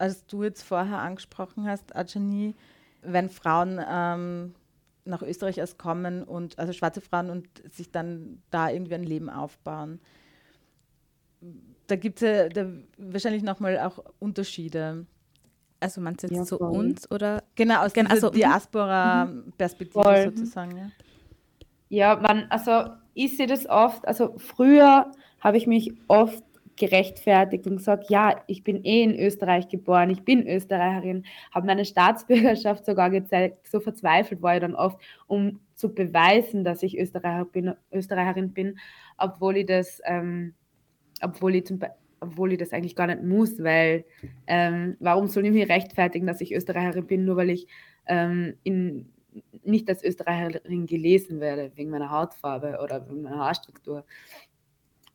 als 0.00 0.26
du 0.26 0.42
jetzt 0.42 0.62
vorher 0.62 0.98
angesprochen 0.98 1.66
hast, 1.68 1.94
Ajani, 1.94 2.54
wenn 3.02 3.28
Frauen 3.28 3.80
ähm, 3.86 4.54
nach 5.04 5.22
Österreich 5.22 5.58
erst 5.58 5.78
kommen 5.78 6.22
und 6.22 6.58
also 6.58 6.72
schwarze 6.72 7.00
Frauen 7.00 7.28
und 7.30 7.48
sich 7.72 7.90
dann 7.90 8.42
da 8.50 8.70
irgendwie 8.70 8.94
ein 8.94 9.04
Leben 9.04 9.28
aufbauen. 9.28 10.00
Da 11.86 11.96
gibt 11.96 12.22
es 12.22 12.28
ja 12.28 12.48
da 12.48 12.66
wahrscheinlich 12.96 13.42
nochmal 13.42 13.78
auch 13.78 14.02
Unterschiede. 14.18 15.06
Also 15.80 16.00
meinst 16.00 16.22
du 16.22 16.28
jetzt 16.28 16.36
ja, 16.36 16.44
zu 16.44 16.58
uns 16.58 17.10
oder? 17.10 17.42
Genau, 17.54 17.84
aus 17.84 17.92
genau, 17.92 18.10
also, 18.10 18.30
Diaspora-Perspektive 18.30 20.10
mhm. 20.10 20.36
sozusagen. 20.36 20.76
Ja, 20.76 20.90
ja 21.88 22.16
man, 22.16 22.46
also 22.50 22.90
ich 23.14 23.36
sehe 23.36 23.46
das 23.46 23.66
oft, 23.68 24.06
also 24.06 24.34
früher 24.38 25.10
habe 25.40 25.56
ich 25.56 25.66
mich 25.66 25.92
oft 26.08 26.44
gerechtfertigt 26.80 27.66
und 27.66 27.76
gesagt, 27.76 28.10
ja, 28.10 28.42
ich 28.46 28.64
bin 28.64 28.84
eh 28.84 29.02
in 29.04 29.14
Österreich 29.14 29.68
geboren, 29.68 30.10
ich 30.10 30.24
bin 30.24 30.46
Österreicherin, 30.48 31.24
habe 31.52 31.66
meine 31.66 31.84
Staatsbürgerschaft 31.84 32.84
sogar 32.86 33.10
gezeigt, 33.10 33.68
so 33.68 33.80
verzweifelt 33.80 34.42
war 34.42 34.54
ich 34.54 34.60
dann 34.60 34.74
oft, 34.74 34.98
um 35.26 35.60
zu 35.74 35.94
beweisen, 35.94 36.64
dass 36.64 36.82
ich 36.82 36.98
Österreicher 36.98 37.44
bin, 37.44 37.74
Österreicherin 37.92 38.52
bin, 38.52 38.78
obwohl 39.18 39.58
ich 39.58 39.66
das, 39.66 40.00
ähm, 40.04 40.54
obwohl 41.22 41.54
ich 41.54 41.66
zum 41.66 41.78
obwohl 42.22 42.52
ich 42.52 42.58
das 42.58 42.74
eigentlich 42.74 42.96
gar 42.96 43.06
nicht 43.06 43.22
muss, 43.22 43.62
weil 43.62 44.04
ähm, 44.46 44.94
warum 45.00 45.26
soll 45.26 45.46
ich 45.46 45.52
mich 45.52 45.70
rechtfertigen, 45.70 46.26
dass 46.26 46.42
ich 46.42 46.54
Österreicherin 46.54 47.06
bin, 47.06 47.24
nur 47.24 47.36
weil 47.36 47.48
ich 47.48 47.66
ähm, 48.04 48.58
in, 48.62 49.10
nicht 49.64 49.88
als 49.88 50.04
Österreicherin 50.04 50.84
gelesen 50.84 51.40
werde, 51.40 51.72
wegen 51.76 51.88
meiner 51.88 52.10
Hautfarbe 52.10 52.78
oder 52.84 53.08
wegen 53.08 53.22
meiner 53.22 53.38
Haarstruktur. 53.38 54.04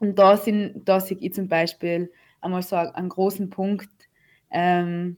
Und 0.05 0.19
da, 0.19 0.37
sind, 0.37 0.87
da 0.87 0.99
sehe 0.99 1.17
ich 1.19 1.33
zum 1.33 1.47
Beispiel 1.47 2.11
einmal 2.39 2.61
so 2.61 2.75
einen 2.75 3.09
großen 3.09 3.49
Punkt, 3.49 3.89
ähm, 4.51 5.17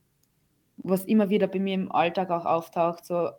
was 0.77 1.03
immer 1.03 1.29
wieder 1.29 1.48
bei 1.48 1.60
mir 1.60 1.74
im 1.74 1.91
Alltag 1.91 2.29
auch 2.29 2.46
auftaucht, 2.46 3.06
so, 3.06 3.32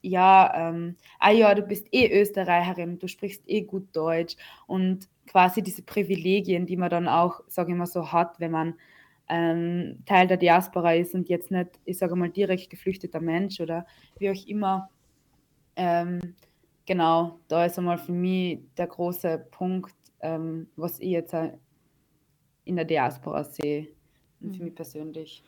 ja, 0.00 0.70
ähm, 0.70 0.96
ah 1.18 1.30
ja, 1.30 1.54
du 1.54 1.60
bist 1.60 1.88
eh 1.92 2.10
Österreicherin, 2.20 2.98
du 2.98 3.06
sprichst 3.06 3.42
eh 3.46 3.62
gut 3.62 3.94
Deutsch 3.94 4.36
und 4.66 5.10
quasi 5.26 5.62
diese 5.62 5.82
Privilegien, 5.82 6.64
die 6.64 6.76
man 6.78 6.88
dann 6.88 7.06
auch, 7.06 7.40
sage 7.48 7.72
ich 7.72 7.78
mal 7.78 7.86
so, 7.86 8.10
hat, 8.10 8.40
wenn 8.40 8.50
man 8.50 8.74
ähm, 9.28 9.98
Teil 10.06 10.26
der 10.26 10.38
Diaspora 10.38 10.94
ist 10.94 11.14
und 11.14 11.28
jetzt 11.28 11.50
nicht, 11.50 11.68
ich 11.84 11.98
sage 11.98 12.16
mal, 12.16 12.30
direkt 12.30 12.70
geflüchteter 12.70 13.20
Mensch 13.20 13.60
oder 13.60 13.86
wie 14.18 14.30
auch 14.30 14.46
immer. 14.46 14.88
Ähm, 15.76 16.34
genau, 16.86 17.40
da 17.48 17.66
ist 17.66 17.78
einmal 17.78 17.98
für 17.98 18.12
mich 18.12 18.60
der 18.78 18.86
große 18.86 19.46
Punkt, 19.50 19.94
ähm, 20.24 20.68
was 20.74 20.98
ich 21.00 21.10
jetzt 21.10 21.34
in 22.64 22.76
der 22.76 22.86
Diaspora 22.86 23.44
sehe, 23.44 23.88
mhm. 24.40 24.54
für 24.54 24.62
mich 24.64 24.74
persönlich. 24.74 25.44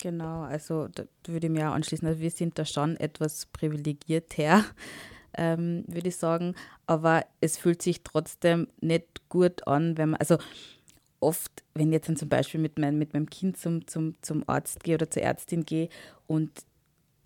Genau, 0.00 0.42
also 0.42 0.88
da 0.88 1.04
würde 1.26 1.46
ich 1.46 1.52
mir 1.52 1.70
auch 1.70 1.74
anschließen. 1.74 2.06
Also 2.06 2.20
wir 2.20 2.30
sind 2.30 2.58
da 2.58 2.66
schon 2.66 2.96
etwas 2.98 3.46
privilegierter, 3.46 4.64
ähm, 5.36 5.84
würde 5.88 6.08
ich 6.08 6.16
sagen. 6.16 6.54
Aber 6.86 7.24
es 7.40 7.56
fühlt 7.56 7.80
sich 7.80 8.02
trotzdem 8.02 8.68
nicht 8.80 9.28
gut 9.30 9.66
an, 9.66 9.96
wenn 9.96 10.10
man, 10.10 10.20
also 10.20 10.36
oft, 11.18 11.64
wenn 11.74 11.88
ich 11.88 11.94
jetzt 11.94 12.08
dann 12.10 12.16
zum 12.16 12.28
Beispiel 12.28 12.60
mit, 12.60 12.78
mein, 12.78 12.98
mit 12.98 13.14
meinem 13.14 13.30
Kind 13.30 13.56
zum, 13.56 13.86
zum, 13.86 14.14
zum 14.20 14.44
Arzt 14.46 14.84
gehe 14.84 14.96
oder 14.96 15.10
zur 15.10 15.22
Ärztin 15.22 15.64
gehe 15.64 15.88
und 16.26 16.50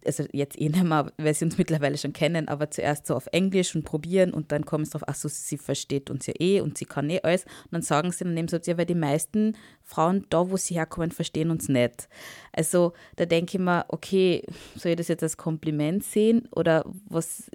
also 0.04 0.24
jetzt 0.32 0.60
eh 0.60 0.68
nicht 0.68 0.82
mehr, 0.82 1.12
weil 1.18 1.34
sie 1.34 1.44
uns 1.44 1.58
mittlerweile 1.58 1.98
schon 1.98 2.12
kennen, 2.12 2.48
aber 2.48 2.70
zuerst 2.70 3.06
so 3.06 3.14
auf 3.14 3.28
Englisch 3.32 3.74
und 3.74 3.84
probieren 3.84 4.32
und 4.32 4.52
dann 4.52 4.64
kommen 4.64 4.84
sie 4.84 4.92
drauf, 4.92 5.04
ach 5.06 5.14
so, 5.14 5.28
sie 5.28 5.58
versteht 5.58 6.10
uns 6.10 6.26
ja 6.26 6.34
eh 6.38 6.60
und 6.60 6.78
sie 6.78 6.84
kann 6.84 7.10
eh 7.10 7.20
alles. 7.22 7.44
Und 7.44 7.72
dann 7.72 7.82
sagen 7.82 8.12
sie 8.12 8.24
dann 8.24 8.36
eben 8.36 8.48
so, 8.48 8.56
ja, 8.56 8.78
weil 8.78 8.86
die 8.86 8.94
meisten 8.94 9.56
Frauen 9.82 10.26
da, 10.30 10.50
wo 10.50 10.56
sie 10.56 10.74
herkommen, 10.74 11.10
verstehen 11.10 11.50
uns 11.50 11.68
nicht. 11.68 12.08
Also 12.52 12.92
da 13.16 13.26
denke 13.26 13.58
ich 13.58 13.62
mir, 13.62 13.84
okay, 13.88 14.44
soll 14.76 14.92
ich 14.92 14.98
das 14.98 15.08
jetzt 15.08 15.22
als 15.22 15.36
Kompliment 15.36 16.04
sehen 16.04 16.48
oder 16.52 16.84
was, 17.08 17.50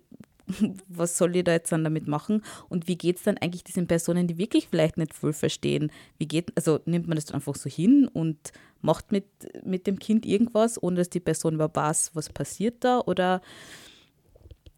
was 0.88 1.18
soll 1.18 1.36
ich 1.36 1.44
da 1.44 1.54
jetzt 1.54 1.72
dann 1.72 1.84
damit 1.84 2.08
machen? 2.08 2.44
Und 2.70 2.88
wie 2.88 2.98
geht 2.98 3.18
es 3.18 3.24
dann 3.24 3.38
eigentlich 3.38 3.64
diesen 3.64 3.88
Personen, 3.88 4.28
die 4.28 4.38
wirklich 4.38 4.68
vielleicht 4.68 4.98
nicht 4.98 5.14
voll 5.14 5.34
verstehen? 5.34 5.92
Wie 6.18 6.28
geht, 6.28 6.52
also 6.56 6.80
nimmt 6.86 7.08
man 7.08 7.16
das 7.16 7.26
dann 7.26 7.36
einfach 7.36 7.56
so 7.56 7.70
hin 7.70 8.08
und 8.08 8.52
macht 8.86 9.12
mit, 9.12 9.26
mit 9.64 9.88
dem 9.88 10.00
Kind 10.00 10.26
irgendwas, 10.26 10.82
ohne 10.82 10.98
dass 10.98 11.10
die 11.10 11.20
Person 11.20 11.60
weiß, 11.60 12.12
was 12.14 12.30
passiert 12.30 12.84
da? 12.84 13.00
Oder 13.00 13.42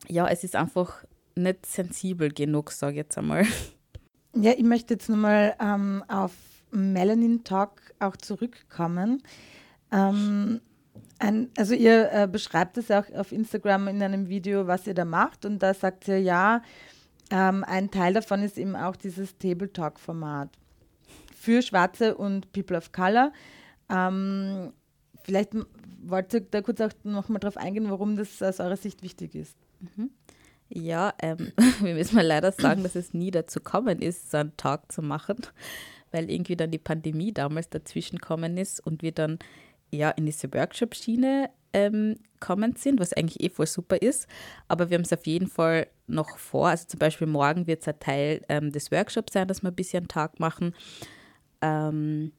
ja, 0.07 0.27
es 0.27 0.43
ist 0.43 0.55
einfach 0.55 1.03
nicht 1.35 1.65
sensibel 1.65 2.29
genug, 2.29 2.71
sage 2.71 2.93
ich 2.93 2.97
jetzt 2.97 3.17
einmal. 3.17 3.45
Ja, 4.39 4.51
ich 4.55 4.63
möchte 4.63 4.93
jetzt 4.93 5.09
nochmal 5.09 5.55
ähm, 5.59 6.03
auf 6.07 6.31
Melanin 6.69 7.43
Talk 7.43 7.81
auch 7.97 8.15
zurückkommen. 8.17 9.23
Ähm, 9.91 10.61
ein, 11.17 11.49
also 11.57 11.73
ihr 11.73 12.11
äh, 12.11 12.27
beschreibt 12.27 12.77
es 12.77 12.91
auch 12.91 13.09
auf 13.15 13.31
Instagram 13.31 13.87
in 13.87 14.03
einem 14.03 14.29
Video, 14.29 14.67
was 14.67 14.85
ihr 14.85 14.93
da 14.93 15.05
macht 15.05 15.45
und 15.45 15.63
da 15.63 15.73
sagt 15.73 16.07
ihr, 16.07 16.19
ja, 16.19 16.61
ähm, 17.31 17.63
ein 17.63 17.89
Teil 17.89 18.13
davon 18.13 18.43
ist 18.43 18.59
eben 18.59 18.75
auch 18.75 18.95
dieses 18.95 19.37
Table 19.39 19.73
Talk-Format 19.73 20.49
für 21.35 21.61
Schwarze 21.61 22.15
und 22.15 22.51
People 22.53 22.77
of 22.77 22.91
Color. 22.91 23.31
Ähm, 23.89 24.73
vielleicht 25.23 25.51
wollt 26.03 26.33
ihr 26.33 26.41
da 26.41 26.61
kurz 26.61 26.81
auch 26.81 26.91
nochmal 27.03 27.39
drauf 27.39 27.57
eingehen, 27.57 27.89
warum 27.89 28.15
das 28.15 28.41
aus 28.41 28.59
eurer 28.59 28.77
Sicht 28.77 29.03
wichtig 29.03 29.35
ist. 29.35 29.57
Mhm. 29.79 30.11
Ja, 30.69 31.13
ähm, 31.21 31.51
wir 31.81 31.93
müssen 31.93 32.15
mal 32.15 32.25
leider 32.25 32.51
sagen, 32.51 32.83
dass 32.83 32.95
es 32.95 33.13
nie 33.13 33.31
dazu 33.31 33.59
gekommen 33.59 34.01
ist, 34.01 34.31
so 34.31 34.37
einen 34.37 34.55
Talk 34.57 34.91
zu 34.91 35.01
machen, 35.01 35.37
weil 36.11 36.29
irgendwie 36.29 36.55
dann 36.55 36.71
die 36.71 36.77
Pandemie 36.77 37.33
damals 37.33 37.69
dazwischen 37.69 38.17
gekommen 38.17 38.57
ist 38.57 38.85
und 38.85 39.01
wir 39.01 39.11
dann 39.11 39.39
ja 39.91 40.09
in 40.11 40.25
diese 40.25 40.53
Workshop-Schiene 40.53 41.49
ähm, 41.73 42.15
kommen 42.39 42.75
sind, 42.75 42.99
was 42.99 43.13
eigentlich 43.13 43.41
eh 43.41 43.49
voll 43.49 43.67
super 43.67 44.01
ist. 44.01 44.27
Aber 44.67 44.89
wir 44.89 44.95
haben 44.95 45.03
es 45.03 45.13
auf 45.13 45.25
jeden 45.25 45.47
Fall 45.47 45.87
noch 46.07 46.37
vor. 46.37 46.69
Also 46.69 46.85
zum 46.87 46.99
Beispiel 46.99 47.27
morgen 47.27 47.67
wird 47.67 47.81
es 47.81 47.87
ein 47.87 47.99
Teil 47.99 48.41
ähm, 48.49 48.71
des 48.71 48.91
Workshops 48.91 49.33
sein, 49.33 49.47
dass 49.47 49.63
wir 49.63 49.71
ein 49.71 49.75
bisschen 49.75 49.99
einen 49.99 50.07
Tag 50.07 50.39
machen. 50.39 50.73
Ähm, 51.61 52.31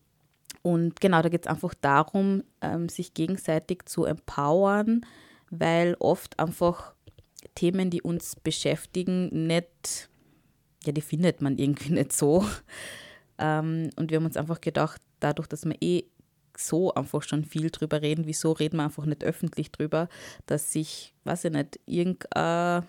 und 0.63 1.01
genau, 1.01 1.23
da 1.23 1.29
geht 1.29 1.47
es 1.47 1.51
einfach 1.51 1.75
darum, 1.75 2.43
ähm, 2.61 2.89
sich 2.89 3.15
gegenseitig 3.15 3.87
zu 3.87 4.05
empowern, 4.05 5.05
weil 5.51 5.97
oft 5.99 6.39
einfach 6.39 6.95
Themen, 7.55 7.91
die 7.91 8.03
uns 8.03 8.37
beschäftigen, 8.37 9.47
nicht, 9.47 10.09
ja, 10.85 10.93
die 10.93 11.01
findet 11.01 11.41
man 11.41 11.59
irgendwie 11.59 11.93
nicht 11.93 12.13
so. 12.13 12.45
Ähm, 13.39 13.91
und 13.97 14.11
wir 14.11 14.19
haben 14.19 14.27
uns 14.27 14.37
einfach 14.37 14.61
gedacht, 14.61 15.01
dadurch, 15.21 15.49
dass 15.49 15.65
wir 15.65 15.77
eh 15.81 16.05
so 16.57 16.93
einfach 16.95 17.23
schon 17.23 17.45
viel 17.45 17.71
drüber 17.71 18.03
reden. 18.03 18.27
Wieso 18.27 18.53
reden 18.53 18.79
wir 18.79 18.85
einfach 18.85 19.07
nicht 19.07 19.25
öffentlich 19.25 19.71
drüber, 19.71 20.09
dass 20.47 20.73
sich, 20.73 21.15
weiß 21.25 21.45
ich 21.45 21.53
nicht, 21.53 21.79
irgendeine, 21.87 22.85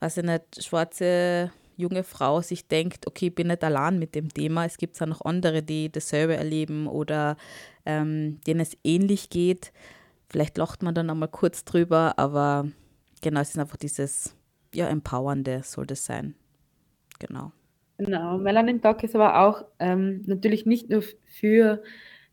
weiß 0.00 0.18
ich 0.18 0.24
nicht, 0.24 0.64
schwarze 0.64 1.52
junge 1.76 2.04
Frau 2.04 2.40
sich 2.40 2.68
denkt, 2.68 3.06
okay, 3.06 3.26
ich 3.28 3.34
bin 3.34 3.48
nicht 3.48 3.62
allein 3.62 3.98
mit 3.98 4.14
dem 4.14 4.28
Thema, 4.32 4.64
es 4.64 4.78
gibt 4.78 5.00
auch 5.00 5.06
noch 5.06 5.24
andere, 5.24 5.62
die 5.62 5.90
dasselbe 5.90 6.36
erleben 6.36 6.86
oder 6.86 7.36
ähm, 7.84 8.40
denen 8.46 8.60
es 8.60 8.76
ähnlich 8.82 9.30
geht. 9.30 9.72
Vielleicht 10.28 10.58
lacht 10.58 10.82
man 10.82 10.94
dann 10.94 11.10
einmal 11.10 11.28
kurz 11.28 11.64
drüber, 11.64 12.14
aber 12.18 12.66
genau, 13.22 13.40
es 13.40 13.50
ist 13.50 13.58
einfach 13.58 13.76
dieses, 13.76 14.34
ja, 14.74 14.88
Empowernde 14.88 15.62
soll 15.62 15.86
das 15.86 16.04
sein. 16.04 16.34
Genau. 17.18 17.52
Genau, 17.98 18.36
Melanin 18.36 18.82
Talk 18.82 19.02
ist 19.04 19.14
aber 19.14 19.40
auch 19.40 19.64
ähm, 19.78 20.22
natürlich 20.26 20.66
nicht 20.66 20.90
nur 20.90 21.02
für 21.24 21.82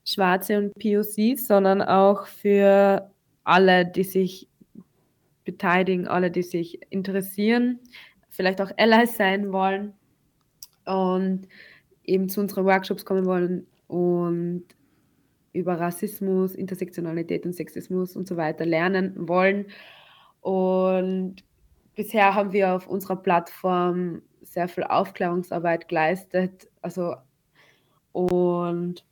Schwarze 0.04 0.58
und 0.58 0.74
POCs, 0.74 1.48
sondern 1.48 1.82
auch 1.82 2.28
für 2.28 3.10
alle, 3.46 3.86
die 3.86 4.04
sich 4.04 4.50
beteiligen, 5.46 6.08
alle, 6.08 6.32
die 6.32 6.44
sich 6.44 6.82
interessieren, 6.90 7.80
vielleicht 8.34 8.62
auch 8.62 8.72
Allies 8.78 9.16
sein 9.16 9.54
wollen 9.54 9.94
und 10.86 11.48
eben 12.04 12.28
zu 12.28 12.42
unseren 12.42 12.66
Workshops 12.66 13.06
kommen 13.06 13.26
wollen 13.26 13.66
und 13.88 14.66
über 15.54 15.80
Rassismus, 15.80 16.56
Intersektionalität 16.56 17.46
und 17.46 17.54
Sexismus 17.54 18.16
und 18.16 18.28
so 18.28 18.36
weiter 18.36 18.66
lernen 18.66 19.14
wollen. 19.28 19.68
Und 20.42 21.36
bisher 21.96 22.34
haben 22.34 22.52
wir 22.52 22.74
auf 22.74 22.88
unserer 22.88 23.16
Plattform 23.16 24.24
sehr 24.42 24.68
viel 24.68 24.84
Aufklärungsarbeit 24.84 25.88
geleistet. 25.88 26.68
Also 26.82 27.16
und 28.12 29.06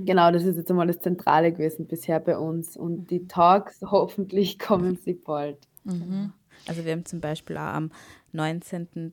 Genau, 0.00 0.30
das 0.30 0.44
ist 0.44 0.56
jetzt 0.56 0.70
einmal 0.70 0.86
das 0.86 1.00
Zentrale 1.00 1.52
gewesen 1.52 1.86
bisher 1.86 2.20
bei 2.20 2.38
uns. 2.38 2.76
Und 2.76 3.10
die 3.10 3.26
Talks, 3.26 3.80
hoffentlich 3.90 4.58
kommen 4.58 4.96
sie 4.96 5.14
bald. 5.14 5.58
Mhm. 5.84 6.32
Also 6.66 6.84
wir 6.84 6.92
haben 6.92 7.04
zum 7.04 7.20
Beispiel 7.20 7.56
auch 7.56 7.74
am 7.74 7.90
19.03., 8.34 9.12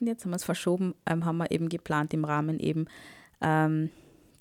jetzt 0.00 0.24
haben 0.24 0.30
wir 0.30 0.36
es 0.36 0.44
verschoben, 0.44 0.94
ähm, 1.06 1.24
haben 1.24 1.38
wir 1.38 1.50
eben 1.50 1.68
geplant 1.68 2.14
im 2.14 2.24
Rahmen 2.24 2.58
eben 2.58 2.86
ähm, 3.40 3.90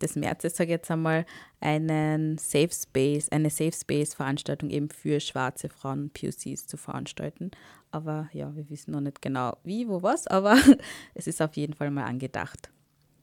des 0.02 0.16
Märzes, 0.16 0.56
sage 0.56 0.70
ich 0.70 0.78
jetzt 0.78 0.92
einmal, 0.92 1.26
einen 1.60 2.38
Safe 2.38 2.70
Space, 2.72 3.30
eine 3.30 3.50
Safe 3.50 3.72
Space 3.72 4.14
Veranstaltung 4.14 4.70
eben 4.70 4.90
für 4.90 5.20
schwarze 5.20 5.70
Frauen 5.70 6.10
POCs 6.12 6.68
zu 6.68 6.78
veranstalten. 6.78 7.52
Aber 7.92 8.30
ja, 8.34 8.54
wir 8.56 8.70
wissen 8.70 8.92
noch 8.92 9.02
nicht 9.02 9.22
genau 9.22 9.58
wie, 9.64 9.88
wo, 9.88 10.04
was, 10.04 10.28
aber 10.28 10.58
es 11.14 11.28
ist 11.28 11.42
auf 11.42 11.56
jeden 11.56 11.74
Fall 11.74 11.92
mal 11.92 12.06
angedacht. 12.06 12.70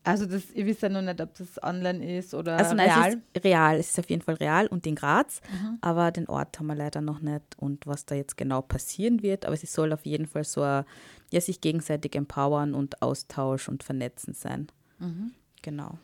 Also 0.04 0.26
das, 0.26 0.50
ihr 0.52 0.66
wisst 0.66 0.82
ja 0.82 0.88
noch 0.88 1.02
nicht, 1.02 1.20
ob 1.20 1.32
das 1.34 1.62
online 1.62 2.18
ist 2.18 2.34
oder 2.34 2.56
also 2.56 2.74
nein, 2.74 2.90
real? 2.90 3.08
Es 3.08 3.38
ist 3.38 3.44
real, 3.44 3.76
es 3.76 3.90
ist 3.90 3.98
auf 4.00 4.10
jeden 4.10 4.22
Fall 4.22 4.34
real 4.34 4.66
und 4.66 4.84
in 4.86 4.96
Graz, 4.96 5.40
mhm. 5.50 5.78
aber 5.80 6.10
den 6.10 6.28
Ort 6.28 6.58
haben 6.58 6.66
wir 6.66 6.74
leider 6.74 7.00
noch 7.00 7.20
nicht 7.20 7.42
und 7.56 7.86
was 7.86 8.04
da 8.04 8.16
jetzt 8.16 8.36
genau 8.36 8.62
passieren 8.62 9.22
wird, 9.22 9.46
aber 9.46 9.54
es 9.54 9.72
soll 9.72 9.92
auf 9.92 10.04
jeden 10.04 10.26
Fall 10.26 10.42
so 10.42 10.62
ein, 10.62 10.84
ja, 11.30 11.40
sich 11.40 11.60
gegenseitig 11.60 12.16
empowern 12.16 12.74
und 12.74 13.00
Austausch 13.00 13.68
und 13.68 13.84
vernetzen 13.84 14.34
sein. 14.34 14.66
Mhm. 14.98 15.32
Genau. 15.62 15.98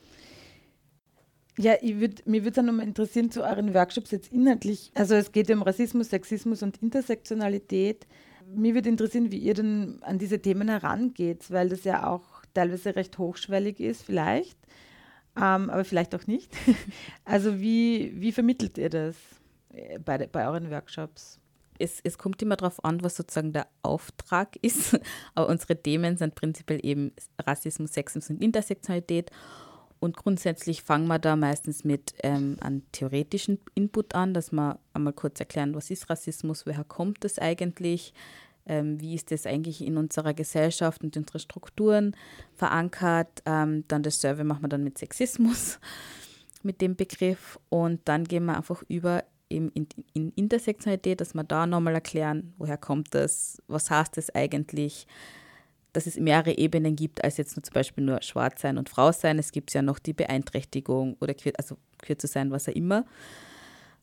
Ja, 1.58 1.74
würd, 1.82 2.24
mir 2.24 2.44
würde 2.44 2.60
es 2.60 2.66
nochmal 2.66 2.86
interessieren 2.86 3.32
zu 3.32 3.42
euren 3.42 3.74
Workshops 3.74 4.12
jetzt 4.12 4.32
inhaltlich. 4.32 4.92
Also 4.94 5.16
es 5.16 5.32
geht 5.32 5.48
ja 5.48 5.56
um 5.56 5.62
Rassismus, 5.62 6.10
Sexismus 6.10 6.62
und 6.62 6.80
Intersektionalität. 6.80 8.06
Mir 8.54 8.74
würde 8.74 8.88
interessieren, 8.88 9.32
wie 9.32 9.38
ihr 9.38 9.54
denn 9.54 9.98
an 10.02 10.18
diese 10.18 10.40
Themen 10.40 10.68
herangeht, 10.68 11.50
weil 11.50 11.68
das 11.68 11.82
ja 11.82 12.06
auch 12.06 12.37
teilweise 12.58 12.96
recht 12.96 13.18
hochschwellig 13.18 13.78
ist, 13.78 14.02
vielleicht, 14.02 14.58
ähm, 15.36 15.70
aber 15.70 15.84
vielleicht 15.84 16.14
auch 16.16 16.26
nicht. 16.26 16.52
also 17.24 17.60
wie, 17.60 18.12
wie 18.16 18.32
vermittelt 18.32 18.78
ihr 18.78 18.90
das 18.90 19.16
äh, 19.72 19.98
bei, 20.00 20.26
bei 20.26 20.46
euren 20.46 20.68
Workshops? 20.70 21.38
Es, 21.78 22.00
es, 22.02 22.18
kommt 22.18 22.42
immer 22.42 22.56
darauf 22.56 22.84
an, 22.84 23.04
was 23.04 23.14
sozusagen 23.14 23.52
der 23.52 23.68
Auftrag 23.82 24.56
ist. 24.62 24.98
Aber 25.36 25.48
unsere 25.48 25.80
Themen 25.80 26.16
sind 26.16 26.34
prinzipiell 26.34 26.84
eben 26.84 27.12
Rassismus, 27.38 27.92
Sexismus 27.92 28.30
und 28.30 28.42
Intersektionalität. 28.42 29.30
Und 30.00 30.16
grundsätzlich 30.16 30.82
fangen 30.82 31.06
wir 31.06 31.20
da 31.20 31.36
meistens 31.36 31.84
mit 31.84 32.14
ähm, 32.24 32.56
einem 32.60 32.82
theoretischen 32.90 33.60
Input 33.74 34.16
an, 34.16 34.34
dass 34.34 34.50
wir 34.50 34.80
einmal 34.94 35.12
kurz 35.12 35.38
erklären, 35.38 35.74
was 35.74 35.90
ist 35.90 36.10
Rassismus, 36.10 36.66
woher 36.66 36.84
kommt 36.84 37.22
das 37.22 37.38
eigentlich, 37.38 38.14
ähm, 38.68 39.00
wie 39.00 39.14
ist 39.14 39.30
das 39.30 39.46
eigentlich 39.46 39.84
in 39.84 39.96
unserer 39.96 40.34
Gesellschaft 40.34 41.02
und 41.02 41.16
unseren 41.16 41.40
Strukturen 41.40 42.16
verankert. 42.54 43.42
Ähm, 43.46 43.84
dann 43.88 44.02
das 44.02 44.20
Survey 44.20 44.44
machen 44.44 44.62
wir 44.62 44.68
dann 44.68 44.84
mit 44.84 44.98
Sexismus, 44.98 45.80
mit 46.62 46.80
dem 46.80 46.94
Begriff. 46.94 47.58
Und 47.68 48.00
dann 48.04 48.24
gehen 48.24 48.44
wir 48.44 48.56
einfach 48.56 48.82
über 48.88 49.24
in, 49.48 49.70
in, 49.70 49.88
in 50.12 50.32
Intersektionalität, 50.32 51.20
dass 51.20 51.34
wir 51.34 51.44
da 51.44 51.66
nochmal 51.66 51.94
erklären, 51.94 52.52
woher 52.58 52.76
kommt 52.76 53.14
das, 53.14 53.62
was 53.66 53.90
heißt 53.90 54.16
das 54.16 54.34
eigentlich, 54.34 55.06
dass 55.94 56.06
es 56.06 56.18
mehrere 56.18 56.56
Ebenen 56.56 56.96
gibt, 56.96 57.24
als 57.24 57.38
jetzt 57.38 57.56
nur 57.56 57.62
zum 57.62 57.72
Beispiel 57.72 58.04
nur 58.04 58.22
schwarz 58.22 58.60
sein 58.60 58.76
und 58.76 58.90
Frau 58.90 59.10
sein. 59.10 59.38
Es 59.38 59.52
gibt 59.52 59.72
ja 59.72 59.80
noch 59.80 59.98
die 59.98 60.12
Beeinträchtigung 60.12 61.16
oder 61.20 61.32
queer, 61.32 61.54
also 61.56 61.76
queer 61.98 62.18
zu 62.18 62.26
sein, 62.26 62.50
was 62.50 62.68
auch 62.68 62.74
immer. 62.74 63.06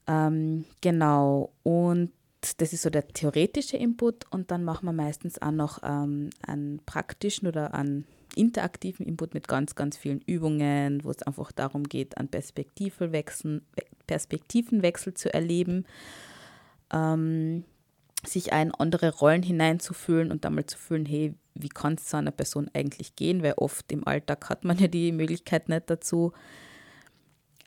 Ähm, 0.08 0.66
genau. 0.82 1.52
Und 1.64 2.12
das 2.58 2.74
ist 2.74 2.84
so 2.84 2.90
der 2.90 3.08
theoretische 3.08 3.78
Input 3.78 4.26
und 4.32 4.52
dann 4.52 4.64
machen 4.64 4.86
wir 4.86 4.94
meistens 4.94 5.42
auch 5.42 5.52
noch 5.52 5.80
ähm, 5.84 6.30
einen 6.46 6.80
praktischen 6.86 7.48
oder 7.48 7.74
einen 7.74 8.06
interaktiven 8.36 9.06
Input 9.06 9.34
mit 9.34 9.48
ganz, 9.48 9.76
ganz 9.76 9.98
vielen 9.98 10.22
Übungen, 10.22 11.04
wo 11.04 11.12
es 11.12 11.24
einfach 11.24 11.52
darum 11.52 11.84
geht, 11.84 12.18
einen 12.18 12.28
Perspektivenwechsel, 12.28 13.62
Perspektivenwechsel 14.08 15.14
zu 15.14 15.34
erleben. 15.34 15.86
Ähm, 16.92 17.64
sich 18.28 18.52
in 18.52 18.74
andere 18.74 19.14
Rollen 19.14 19.44
hineinzufühlen 19.44 20.32
und 20.32 20.46
dann 20.46 20.56
mal 20.56 20.66
zu 20.66 20.78
fühlen, 20.78 21.06
hey, 21.06 21.36
wie 21.54 21.70
kann 21.70 21.94
es 21.94 22.06
zu 22.06 22.18
einer 22.18 22.32
Person 22.32 22.70
eigentlich 22.74 23.16
gehen? 23.16 23.44
Weil 23.44 23.54
oft 23.58 23.92
im 23.92 24.08
Alltag 24.08 24.50
hat 24.50 24.66
man 24.66 24.78
ja 24.78 24.88
die 24.88 25.12
Möglichkeit 25.12 25.70
nicht 25.70 25.90
dazu. 25.90 26.34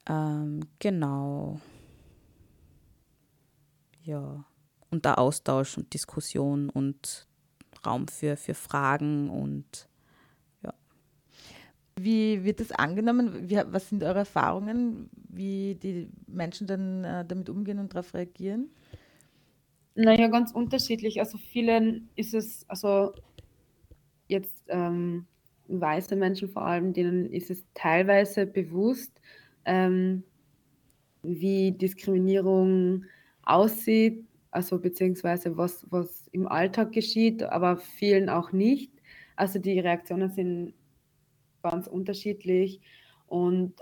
Ähm, 0.09 0.61
genau. 0.79 1.61
Ja. 4.03 4.45
Und 4.91 5.05
da 5.05 5.15
Austausch 5.15 5.77
und 5.77 5.93
Diskussion 5.93 6.71
und 6.71 7.27
Raum 7.85 8.09
für, 8.09 8.37
für 8.37 8.55
Fragen 8.55 9.31
und 9.31 9.89
ja. 10.63 10.75
Wie 11.97 12.45
wird 12.45 12.61
das 12.61 12.73
angenommen? 12.73 13.49
Wie, 13.49 13.57
was 13.67 13.89
sind 13.89 14.03
eure 14.03 14.21
Erfahrungen, 14.21 15.11
wie 15.29 15.75
die 15.77 16.09
Menschen 16.27 16.67
dann 16.67 17.05
äh, 17.05 17.25
damit 17.25 17.49
umgehen 17.49 17.79
und 17.79 17.95
darauf 17.95 18.15
reagieren? 18.15 18.71
Naja, 19.95 20.29
ganz 20.29 20.53
unterschiedlich. 20.53 21.21
Also 21.21 21.39
vielen 21.39 22.09
ist 22.15 22.33
es, 22.33 22.65
also 22.69 23.15
jetzt 24.29 24.63
ähm, 24.69 25.27
weiße 25.69 26.17
Menschen 26.17 26.49
vor 26.49 26.63
allem, 26.63 26.93
denen 26.93 27.33
ist 27.33 27.51
es 27.51 27.65
teilweise 27.75 28.47
bewusst, 28.47 29.21
ähm, 29.65 30.23
wie 31.23 31.73
Diskriminierung 31.73 33.05
aussieht, 33.43 34.25
also 34.51 34.79
beziehungsweise 34.79 35.57
was, 35.57 35.87
was 35.91 36.29
im 36.33 36.49
Alltag 36.49 36.93
geschieht, 36.93 37.43
aber 37.43 37.77
vielen 37.77 38.29
auch 38.29 38.53
nicht. 38.53 38.93
Also 39.37 39.59
die 39.59 39.79
Reaktionen 39.79 40.31
sind 40.31 40.75
ganz 41.63 41.87
unterschiedlich 41.87 42.81
und 43.27 43.75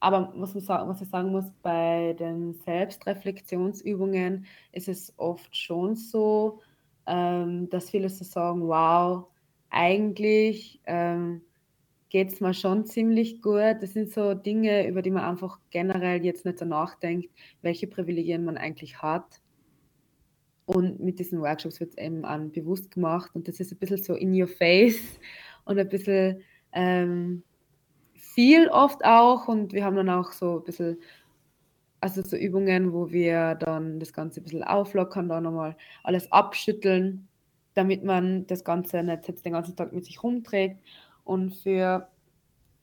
aber 0.00 0.32
was, 0.34 0.54
man 0.54 0.64
sagen, 0.64 0.88
was 0.88 1.00
ich 1.00 1.08
sagen 1.08 1.30
muss, 1.30 1.44
bei 1.62 2.14
den 2.18 2.54
Selbstreflexionsübungen 2.54 4.46
ist 4.72 4.88
es 4.88 5.14
oft 5.16 5.56
schon 5.56 5.94
so, 5.94 6.60
ähm, 7.06 7.68
dass 7.70 7.90
viele 7.90 8.08
so 8.08 8.24
sagen, 8.24 8.66
wow, 8.66 9.26
eigentlich 9.70 10.80
ähm, 10.86 11.42
geht 12.08 12.32
es 12.32 12.40
mir 12.40 12.52
schon 12.52 12.84
ziemlich 12.84 13.42
gut. 13.42 13.76
Das 13.80 13.92
sind 13.92 14.12
so 14.12 14.34
Dinge, 14.34 14.88
über 14.88 15.02
die 15.02 15.10
man 15.10 15.24
einfach 15.24 15.60
generell 15.70 16.24
jetzt 16.24 16.44
nicht 16.44 16.58
so 16.58 16.64
nachdenkt, 16.64 17.30
welche 17.62 17.86
Privilegien 17.86 18.44
man 18.44 18.58
eigentlich 18.58 19.00
hat. 19.02 19.41
Und 20.74 21.00
mit 21.00 21.18
diesen 21.18 21.40
Workshops 21.40 21.80
wird 21.80 21.90
es 21.90 21.98
eben 21.98 22.24
an 22.24 22.50
bewusst 22.50 22.90
gemacht 22.90 23.30
und 23.34 23.48
das 23.48 23.60
ist 23.60 23.72
ein 23.72 23.78
bisschen 23.78 24.02
so 24.02 24.14
in 24.14 24.40
your 24.40 24.48
face 24.48 25.00
und 25.64 25.78
ein 25.78 25.88
bisschen 25.88 26.42
ähm, 26.72 27.42
viel 28.14 28.68
oft 28.68 29.04
auch 29.04 29.48
und 29.48 29.72
wir 29.72 29.84
haben 29.84 29.96
dann 29.96 30.08
auch 30.08 30.32
so 30.32 30.58
ein 30.58 30.64
bisschen, 30.64 30.98
also 32.00 32.22
so 32.22 32.36
Übungen, 32.36 32.92
wo 32.92 33.10
wir 33.10 33.54
dann 33.56 34.00
das 34.00 34.12
Ganze 34.12 34.40
ein 34.40 34.44
bisschen 34.44 34.64
auflockern, 34.64 35.28
da 35.28 35.40
nochmal 35.40 35.76
alles 36.02 36.30
abschütteln, 36.32 37.28
damit 37.74 38.04
man 38.04 38.46
das 38.46 38.64
Ganze 38.64 39.02
nicht 39.02 39.28
jetzt 39.28 39.44
den 39.44 39.52
ganzen 39.52 39.76
Tag 39.76 39.92
mit 39.92 40.04
sich 40.04 40.22
rumträgt. 40.22 40.78
Und 41.24 41.54
für 41.54 42.08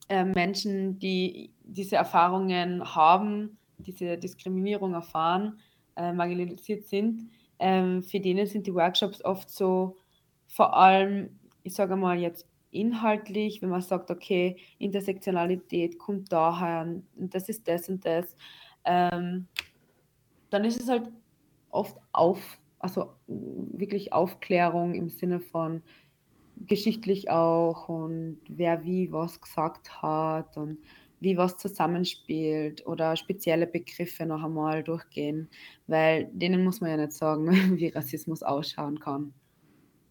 äh, 0.08 0.24
Menschen, 0.24 1.00
die 1.00 1.52
diese 1.64 1.96
Erfahrungen 1.96 2.96
haben, 2.96 3.58
diese 3.78 4.18
Diskriminierung 4.18 4.94
erfahren, 4.94 5.60
äh, 5.96 6.14
marginalisiert 6.14 6.86
sind, 6.86 7.30
ähm, 7.60 8.04
für 8.04 8.20
denen 8.20 8.48
sind 8.48 8.66
die 8.68 8.74
Workshops 8.74 9.24
oft 9.24 9.50
so, 9.50 9.98
vor 10.48 10.76
allem, 10.76 11.40
ich 11.64 11.76
sage 11.76 11.96
mal 11.96 12.18
jetzt 12.18 12.48
inhaltlich, 12.72 13.62
wenn 13.62 13.70
man 13.70 13.82
sagt, 13.82 14.12
okay, 14.12 14.58
Intersektionalität 14.78 15.98
kommt 15.98 16.32
daher 16.32 16.84
und 17.16 17.34
das 17.34 17.50
ist 17.50 17.68
das 17.68 17.90
und 17.90 18.06
das, 18.06 18.36
ähm, 18.86 19.48
dann 20.50 20.66
ist 20.66 20.82
es 20.82 20.90
halt 20.90 21.10
oft 21.70 21.98
auf, 22.12 22.60
also 22.80 23.14
wirklich 23.28 24.14
Aufklärung 24.14 24.94
im 24.94 25.10
Sinne 25.10 25.40
von 25.40 25.84
geschichtlich 26.68 27.30
auch 27.30 27.90
und 27.90 28.40
wer 28.48 28.84
wie 28.84 29.12
was 29.12 29.40
gesagt 29.42 30.02
hat 30.02 30.58
und 30.58 30.80
wie 31.20 31.38
was 31.38 31.58
zusammenspielt 31.58 32.86
oder 32.86 33.16
spezielle 33.16 33.68
Begriffe 33.68 34.26
noch 34.26 34.44
einmal 34.44 34.84
durchgehen, 34.84 35.50
weil 35.88 36.30
denen 36.32 36.64
muss 36.64 36.82
man 36.82 36.92
ja 36.92 36.98
nicht 36.98 37.14
sagen, 37.14 37.50
wie 37.78 37.88
Rassismus 37.88 38.44
ausschauen 38.44 39.00
kann. 39.00 39.34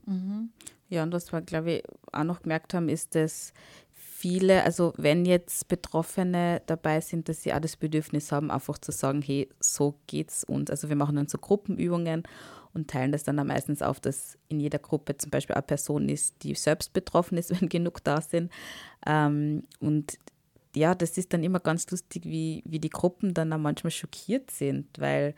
Mhm. 0.07 0.51
Ja, 0.89 1.03
und 1.03 1.13
was 1.13 1.33
wir, 1.33 1.43
glaube 1.43 1.73
ich, 1.73 1.83
auch 2.13 2.25
noch 2.25 2.43
gemerkt 2.43 2.73
haben, 2.73 2.89
ist, 2.89 3.15
dass 3.15 3.53
viele, 3.93 4.65
also 4.65 4.95
wenn 4.97 5.25
jetzt 5.25 5.69
Betroffene 5.69 6.63
dabei 6.67 7.01
sind, 7.01 7.29
dass 7.29 7.43
sie 7.43 7.53
auch 7.53 7.61
das 7.61 7.77
Bedürfnis 7.77 8.33
haben, 8.33 8.51
einfach 8.51 8.79
zu 8.79 8.91
sagen, 8.91 9.23
hey, 9.23 9.49
so 9.61 9.95
geht's 10.07 10.45
uns. 10.45 10.71
Also 10.71 10.89
wir 10.89 10.97
machen 10.97 11.17
dann 11.17 11.29
so 11.29 11.39
Gruppenübungen 11.39 12.23
und 12.75 12.91
teilen 12.91 13.13
das 13.13 13.23
dann 13.23 13.39
auch 13.39 13.45
meistens 13.45 13.83
auf, 13.83 14.01
dass 14.01 14.39
in 14.49 14.61
jeder 14.61 14.79
Gruppe 14.79 15.17
zum 15.17 15.31
Beispiel 15.31 15.55
eine 15.55 15.63
Person 15.63 16.09
ist, 16.09 16.43
die 16.43 16.55
selbst 16.55 16.93
betroffen 16.93 17.39
ist, 17.39 17.51
wenn 17.61 17.69
genug 17.69 18.03
da 18.03 18.21
sind. 18.21 18.51
Ähm, 19.07 19.65
und 19.81 20.19
ja, 20.75 20.95
das 20.95 21.19
ist 21.19 21.33
dann 21.33 21.43
immer 21.43 21.61
ganz 21.61 21.91
lustig, 21.91 22.25
wie, 22.25 22.63
wie 22.67 22.79
die 22.79 22.91
Gruppen 22.91 23.35
dann 23.35 23.53
auch 23.53 23.59
manchmal 23.59 23.91
schockiert 23.91 24.51
sind, 24.51 24.87
weil 24.99 25.35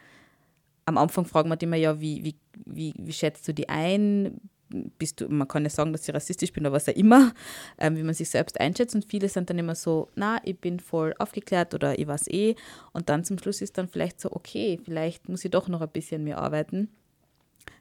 am 0.84 0.98
Anfang 0.98 1.24
fragen 1.24 1.50
wir 1.50 1.60
immer, 1.62 1.76
ja, 1.76 2.00
wie, 2.00 2.24
wie, 2.24 2.36
wie, 2.66 2.94
wie 2.98 3.12
schätzt 3.12 3.46
du 3.46 3.54
die 3.54 3.68
ein? 3.68 4.40
bist 4.70 5.20
du, 5.20 5.28
man 5.28 5.48
kann 5.48 5.64
ja 5.64 5.70
sagen, 5.70 5.92
dass 5.92 6.08
ich 6.08 6.14
rassistisch 6.14 6.52
bin 6.52 6.64
oder 6.64 6.72
was 6.72 6.88
auch 6.88 6.94
immer, 6.94 7.32
ähm, 7.78 7.96
wie 7.96 8.02
man 8.02 8.14
sich 8.14 8.30
selbst 8.30 8.60
einschätzt. 8.60 8.94
Und 8.94 9.04
viele 9.04 9.28
sind 9.28 9.50
dann 9.50 9.58
immer 9.58 9.74
so, 9.74 10.08
na, 10.14 10.38
ich 10.44 10.58
bin 10.58 10.80
voll 10.80 11.14
aufgeklärt 11.18 11.74
oder 11.74 11.98
ich 11.98 12.06
weiß 12.06 12.28
eh. 12.28 12.54
Und 12.92 13.08
dann 13.08 13.24
zum 13.24 13.38
Schluss 13.38 13.60
ist 13.60 13.78
dann 13.78 13.88
vielleicht 13.88 14.20
so, 14.20 14.30
okay, 14.32 14.78
vielleicht 14.84 15.28
muss 15.28 15.44
ich 15.44 15.50
doch 15.50 15.68
noch 15.68 15.80
ein 15.80 15.88
bisschen 15.88 16.24
mehr 16.24 16.38
arbeiten. 16.38 16.88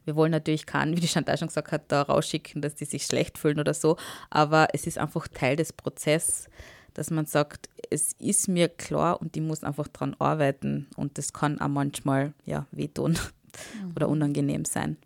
Wir 0.05 0.15
wollen 0.15 0.31
natürlich 0.31 0.65
keinen, 0.65 0.95
wie 0.97 1.01
die 1.01 1.07
Chantal 1.07 1.37
schon 1.37 1.49
gesagt 1.49 1.71
hat, 1.71 1.91
da 1.91 2.01
rausschicken, 2.01 2.61
dass 2.61 2.75
die 2.75 2.85
sich 2.85 3.05
schlecht 3.05 3.37
fühlen 3.37 3.59
oder 3.59 3.73
so. 3.73 3.97
Aber 4.29 4.67
es 4.73 4.87
ist 4.87 4.97
einfach 4.97 5.27
Teil 5.27 5.55
des 5.55 5.73
Prozesses, 5.73 6.49
dass 6.93 7.11
man 7.11 7.25
sagt, 7.25 7.69
es 7.89 8.13
ist 8.19 8.47
mir 8.47 8.69
klar 8.69 9.21
und 9.21 9.35
ich 9.35 9.43
muss 9.43 9.63
einfach 9.63 9.87
dran 9.87 10.15
arbeiten. 10.19 10.87
Und 10.95 11.17
das 11.17 11.33
kann 11.33 11.59
auch 11.59 11.67
manchmal 11.67 12.33
ja, 12.45 12.67
wehtun 12.71 13.13
mhm. 13.83 13.91
oder 13.95 14.09
unangenehm 14.09 14.65
sein. 14.65 14.97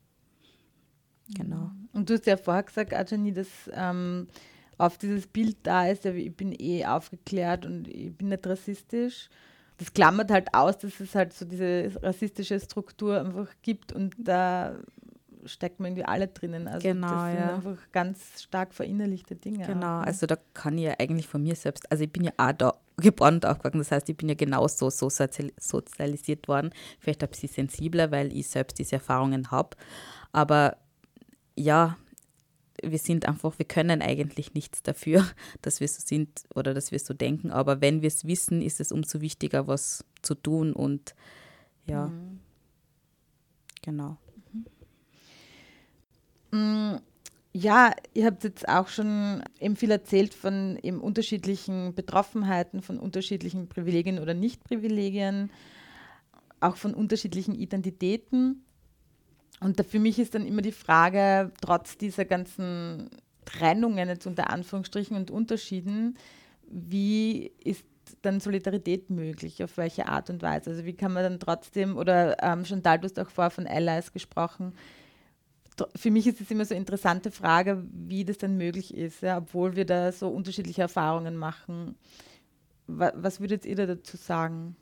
Genau. 1.36 1.72
Und 1.94 2.10
du 2.10 2.16
hast 2.16 2.26
ja 2.26 2.38
vorher 2.38 2.64
gesagt, 2.64 2.94
Ajani, 2.94 3.34
dass 3.34 3.48
ähm, 3.72 4.28
auf 4.78 4.98
dieses 4.98 5.28
Bild 5.28 5.58
da 5.64 5.88
ist, 5.88 6.04
ja, 6.04 6.14
ich 6.14 6.36
bin 6.36 6.54
eh 6.58 6.86
aufgeklärt 6.86 7.66
und 7.66 7.88
ich 7.88 8.14
bin 8.16 8.30
nicht 8.30 8.46
rassistisch. 8.46 9.30
Das 9.78 9.94
klammert 9.94 10.30
halt 10.32 10.54
aus, 10.54 10.78
dass 10.78 11.00
es 11.00 11.16
halt 11.16 11.34
so 11.34 11.46
diese 11.46 11.92
rassistische 12.02 12.60
Struktur 12.60 13.20
einfach 13.20 13.50
gibt 13.62 13.92
und 13.92 14.16
da 14.18 14.76
steckt 15.46 15.80
man 15.80 15.92
irgendwie 15.92 16.06
alle 16.06 16.28
drinnen. 16.28 16.68
Also 16.68 16.88
genau, 16.88 17.08
das 17.08 17.26
sind 17.26 17.40
ja. 17.40 17.56
einfach 17.56 17.92
ganz 17.92 18.42
stark 18.42 18.74
verinnerlichte 18.74 19.36
Dinge. 19.36 19.66
Genau, 19.66 20.00
auch, 20.00 20.02
ne? 20.02 20.08
also 20.08 20.26
da 20.26 20.38
kann 20.54 20.78
ich 20.78 20.86
ja 20.86 20.96
eigentlich 21.00 21.28
von 21.28 21.44
mir 21.44 21.56
selbst, 21.56 21.92
also 21.92 22.04
ich 22.04 22.12
bin 22.12 22.24
ja 22.24 22.32
auch 22.38 22.52
da 22.54 22.74
geboren 22.98 23.36
und 23.36 23.46
aufgewachsen, 23.46 23.80
das 23.80 23.92
heißt, 23.92 24.10
ich 24.10 24.18
bin 24.18 24.30
ja 24.30 24.36
genauso 24.36 24.90
so 24.90 25.10
sozialisiert 25.10 26.48
worden, 26.48 26.72
vielleicht 27.00 27.24
ein 27.24 27.30
bisschen 27.30 27.50
sensibler, 27.50 28.12
weil 28.12 28.32
ich 28.32 28.48
selbst 28.48 28.78
diese 28.78 28.96
Erfahrungen 28.96 29.52
habe, 29.52 29.76
aber 30.32 30.78
ja, 31.56 31.98
wir 32.84 33.00
sind 33.00 33.28
einfach, 33.28 33.58
wir 33.58 33.66
können 33.66 34.02
eigentlich 34.02 34.54
nichts 34.54 34.84
dafür, 34.84 35.26
dass 35.62 35.80
wir 35.80 35.88
so 35.88 36.02
sind 36.06 36.44
oder 36.54 36.74
dass 36.74 36.92
wir 36.92 37.00
so 37.00 37.14
denken, 37.14 37.52
aber 37.52 37.82
wenn 37.82 38.02
wir 38.02 38.08
es 38.08 38.26
wissen, 38.26 38.62
ist 38.62 38.80
es 38.80 38.92
umso 38.92 39.22
wichtiger, 39.22 39.68
was 39.68 40.06
zu 40.22 40.36
tun 40.36 40.74
und 40.74 41.16
ja, 41.86 42.08
mhm. 42.08 42.40
genau. 43.82 44.18
Mm, 46.54 46.98
ja, 47.52 47.92
ihr 48.14 48.26
habt 48.26 48.44
jetzt 48.44 48.68
auch 48.68 48.88
schon 48.88 49.44
eben 49.60 49.76
viel 49.76 49.92
erzählt 49.92 50.34
von 50.34 50.78
eben 50.82 51.02
unterschiedlichen 51.02 51.96
Betroffenheiten, 51.96 52.82
von 52.82 53.00
unterschiedlichen 53.00 53.68
Privilegien 53.68 54.20
oder 54.20 54.34
Nichtprivilegien, 54.34 55.52
auch 56.60 56.78
von 56.78 56.94
unterschiedlichen 56.94 57.56
Identitäten. 57.56 58.64
Und 59.60 59.80
da 59.80 59.84
für 59.84 60.00
mich 60.00 60.20
ist 60.20 60.36
dann 60.36 60.46
immer 60.46 60.62
die 60.62 60.72
Frage, 60.72 61.52
trotz 61.62 61.98
dieser 61.98 62.26
ganzen 62.26 63.10
Trennungen 63.46 64.10
jetzt 64.10 64.28
unter 64.28 64.50
Anführungsstrichen 64.50 65.16
und 65.16 65.32
Unterschieden, 65.32 66.18
wie 66.70 67.52
ist 67.64 67.86
dann 68.22 68.40
Solidarität 68.40 69.10
möglich? 69.10 69.64
Auf 69.64 69.78
welche 69.78 70.08
Art 70.08 70.30
und 70.30 70.42
Weise? 70.42 70.72
Also 70.72 70.86
wie 70.86 70.94
kann 70.94 71.14
man 71.14 71.24
dann 71.24 71.40
trotzdem, 71.40 71.98
oder 71.98 72.42
ähm, 72.44 72.66
Chantal, 72.66 73.00
du 73.00 73.06
hast 73.06 73.20
auch 73.20 73.30
vorher 73.30 73.52
von 73.52 73.68
Allies 73.68 74.12
gesprochen, 74.12 74.74
für 75.96 76.12
mich 76.12 76.28
ist 76.28 76.42
es 76.42 76.52
immer 76.52 76.66
so 76.66 76.74
eine 76.74 76.80
interessante 76.80 77.32
Frage, 77.32 77.84
wie 77.92 78.26
das 78.26 78.38
denn 78.38 78.58
möglich 78.58 78.94
ist, 78.94 79.22
ja, 79.22 79.38
obwohl 79.38 79.76
wir 79.76 79.86
da 79.86 80.12
so 80.12 80.28
unterschiedliche 80.28 80.82
Erfahrungen 80.82 81.38
machen. 81.38 81.96
Was, 82.88 83.14
was 83.16 83.40
würdet 83.40 83.66
ihr 83.66 83.76
da 83.76 83.86
dazu 83.86 84.18
sagen? 84.18 84.76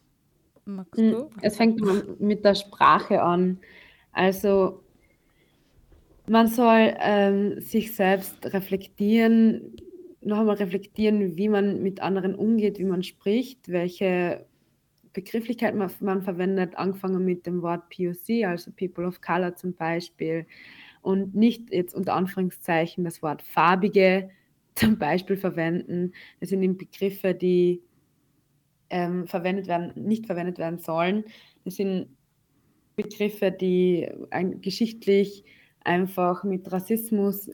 Magst 0.66 1.00
hm, 1.00 1.12
du? 1.12 1.30
Es 1.42 1.58
fängt 1.58 1.82
mit 2.20 2.44
der 2.44 2.56
Sprache 2.56 3.22
an. 3.22 3.60
Also 4.12 4.84
man 6.28 6.48
soll 6.48 6.94
ähm, 7.00 7.60
sich 7.62 7.96
selbst 7.96 8.36
reflektieren, 8.54 9.76
noch 10.22 10.40
einmal 10.40 10.58
reflektieren, 10.58 11.36
wie 11.36 11.50
man 11.50 11.82
mit 11.82 12.02
anderen 12.02 12.36
umgeht, 12.36 12.80
wie 12.80 12.86
man 12.86 13.04
spricht, 13.04 13.70
welche 13.70 14.46
Begrifflichkeit 15.14 15.76
man, 15.76 15.92
man 16.00 16.22
verwendet, 16.22 16.78
angefangen 16.78 17.26
mit 17.26 17.46
dem 17.46 17.62
Wort 17.62 17.90
POC, 17.90 18.46
also 18.46 18.72
People 18.72 19.06
of 19.06 19.22
Color 19.22 19.56
zum 19.56 19.74
Beispiel, 19.74 20.46
und 21.02 21.36
nicht 21.36 21.74
jetzt 21.74 21.96
unter 21.96 22.14
Anführungszeichen 22.14 23.04
das 23.04 23.22
Wort 23.22 23.42
farbige 23.42 24.30
zum 24.76 24.98
Beispiel 24.98 25.38
verwenden. 25.38 26.14
Das 26.40 26.50
sind 26.50 26.64
eben 26.64 26.78
Begriffe, 26.78 27.34
die 27.34 27.82
ähm, 28.90 29.28
verwendet 29.28 29.68
werden, 29.68 29.92
nicht 29.96 30.26
verwendet 30.28 30.58
werden 30.58 30.80
sollen. 30.80 31.26
Das 31.66 31.76
sind 31.76 32.08
Begriffe, 32.96 33.52
die 33.52 34.10
ein, 34.30 34.62
geschichtlich 34.62 35.44
einfach 35.84 36.44
mit 36.44 36.72
Rassismus 36.72 37.50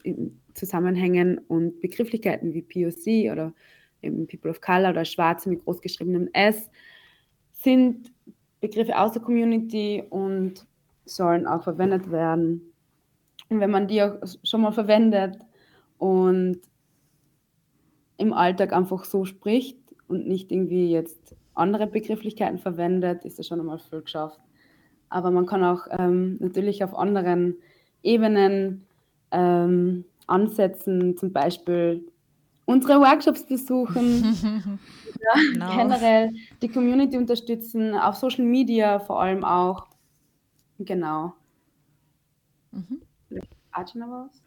zusammenhängen 0.53 1.37
und 1.47 1.79
Begrifflichkeiten 1.79 2.53
wie 2.53 2.61
POC 2.61 3.31
oder 3.31 3.53
People 4.01 4.51
of 4.51 4.61
Color 4.61 4.91
oder 4.91 5.05
Schwarze 5.05 5.49
mit 5.49 5.63
großgeschriebenem 5.63 6.29
S 6.33 6.69
sind 7.67 8.13
Begriffe 8.61 8.97
aus 8.97 9.11
der 9.11 9.21
Community 9.21 10.01
und 10.09 10.65
sollen 11.03 11.45
auch 11.45 11.63
verwendet 11.63 12.09
werden. 12.09 12.73
Und 13.49 13.59
wenn 13.59 13.69
man 13.69 13.89
die 13.89 14.01
auch 14.01 14.15
schon 14.45 14.61
mal 14.61 14.71
verwendet 14.71 15.37
und 15.97 16.59
im 18.15 18.31
Alltag 18.31 18.71
einfach 18.71 19.03
so 19.03 19.25
spricht 19.25 19.77
und 20.07 20.29
nicht 20.29 20.49
irgendwie 20.49 20.89
jetzt 20.89 21.35
andere 21.55 21.87
Begrifflichkeiten 21.87 22.57
verwendet, 22.57 23.25
ist 23.25 23.37
das 23.37 23.47
schon 23.47 23.59
einmal 23.59 23.79
viel 23.79 24.01
geschafft. 24.01 24.39
Aber 25.09 25.29
man 25.29 25.45
kann 25.45 25.65
auch 25.65 25.87
ähm, 25.91 26.37
natürlich 26.39 26.85
auf 26.85 26.95
anderen 26.95 27.57
Ebenen 28.01 28.85
ähm, 29.31 30.05
ansetzen, 30.25 31.17
zum 31.17 31.33
Beispiel 31.33 32.05
unsere 32.67 32.99
Workshops 32.99 33.43
besuchen, 33.43 34.23
ja, 35.21 35.41
genau. 35.53 35.75
generell 35.75 36.33
die 36.61 36.67
Community 36.67 37.17
unterstützen, 37.17 37.95
auf 37.95 38.15
Social 38.15 38.45
Media 38.45 38.99
vor 38.99 39.21
allem 39.21 39.43
auch. 39.43 39.87
Genau. 40.77 41.33
Mhm. 42.71 43.01
Was? 43.71 44.41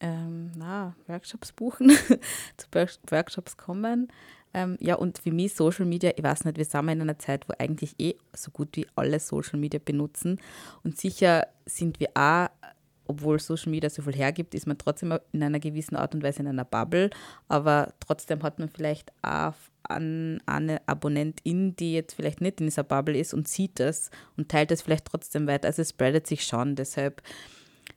Ähm, 0.00 0.50
na, 0.56 0.94
Workshops 1.06 1.52
buchen, 1.52 1.90
zu 2.56 2.66
Workshops 3.10 3.56
kommen. 3.56 4.08
Ähm, 4.52 4.76
ja, 4.80 4.96
und 4.96 5.18
für 5.18 5.30
mich 5.30 5.54
Social 5.54 5.84
Media, 5.84 6.12
ich 6.16 6.22
weiß 6.22 6.44
nicht, 6.44 6.56
wir 6.56 6.64
sind 6.64 6.88
in 6.88 7.02
einer 7.02 7.18
Zeit, 7.18 7.48
wo 7.48 7.54
eigentlich 7.58 7.94
eh 7.98 8.14
so 8.32 8.50
gut 8.50 8.68
wie 8.72 8.86
alle 8.96 9.20
Social 9.20 9.58
Media 9.58 9.80
benutzen. 9.84 10.40
Und 10.82 10.98
sicher 10.98 11.46
sind 11.66 12.00
wir 12.00 12.08
auch 12.14 12.48
obwohl 13.06 13.38
Social 13.38 13.70
Media 13.70 13.90
so 13.90 14.02
viel 14.02 14.14
hergibt, 14.14 14.54
ist 14.54 14.66
man 14.66 14.78
trotzdem 14.78 15.18
in 15.32 15.42
einer 15.42 15.60
gewissen 15.60 15.96
Art 15.96 16.14
und 16.14 16.22
Weise 16.22 16.40
in 16.40 16.48
einer 16.48 16.64
Bubble. 16.64 17.10
Aber 17.48 17.94
trotzdem 18.00 18.42
hat 18.42 18.58
man 18.58 18.68
vielleicht 18.68 19.12
auch 19.22 19.54
an 19.82 20.40
eine 20.46 20.86
Abonnentin, 20.88 21.76
die 21.76 21.92
jetzt 21.92 22.14
vielleicht 22.14 22.40
nicht 22.40 22.60
in 22.60 22.66
dieser 22.66 22.84
Bubble 22.84 23.18
ist 23.18 23.34
und 23.34 23.48
sieht 23.48 23.78
das 23.78 24.10
und 24.36 24.48
teilt 24.48 24.70
das 24.70 24.82
vielleicht 24.82 25.04
trotzdem 25.04 25.46
weiter. 25.46 25.68
Also 25.68 25.82
es 25.82 25.90
spreadet 25.90 26.26
sich 26.26 26.44
schon. 26.44 26.74
Deshalb, 26.74 27.22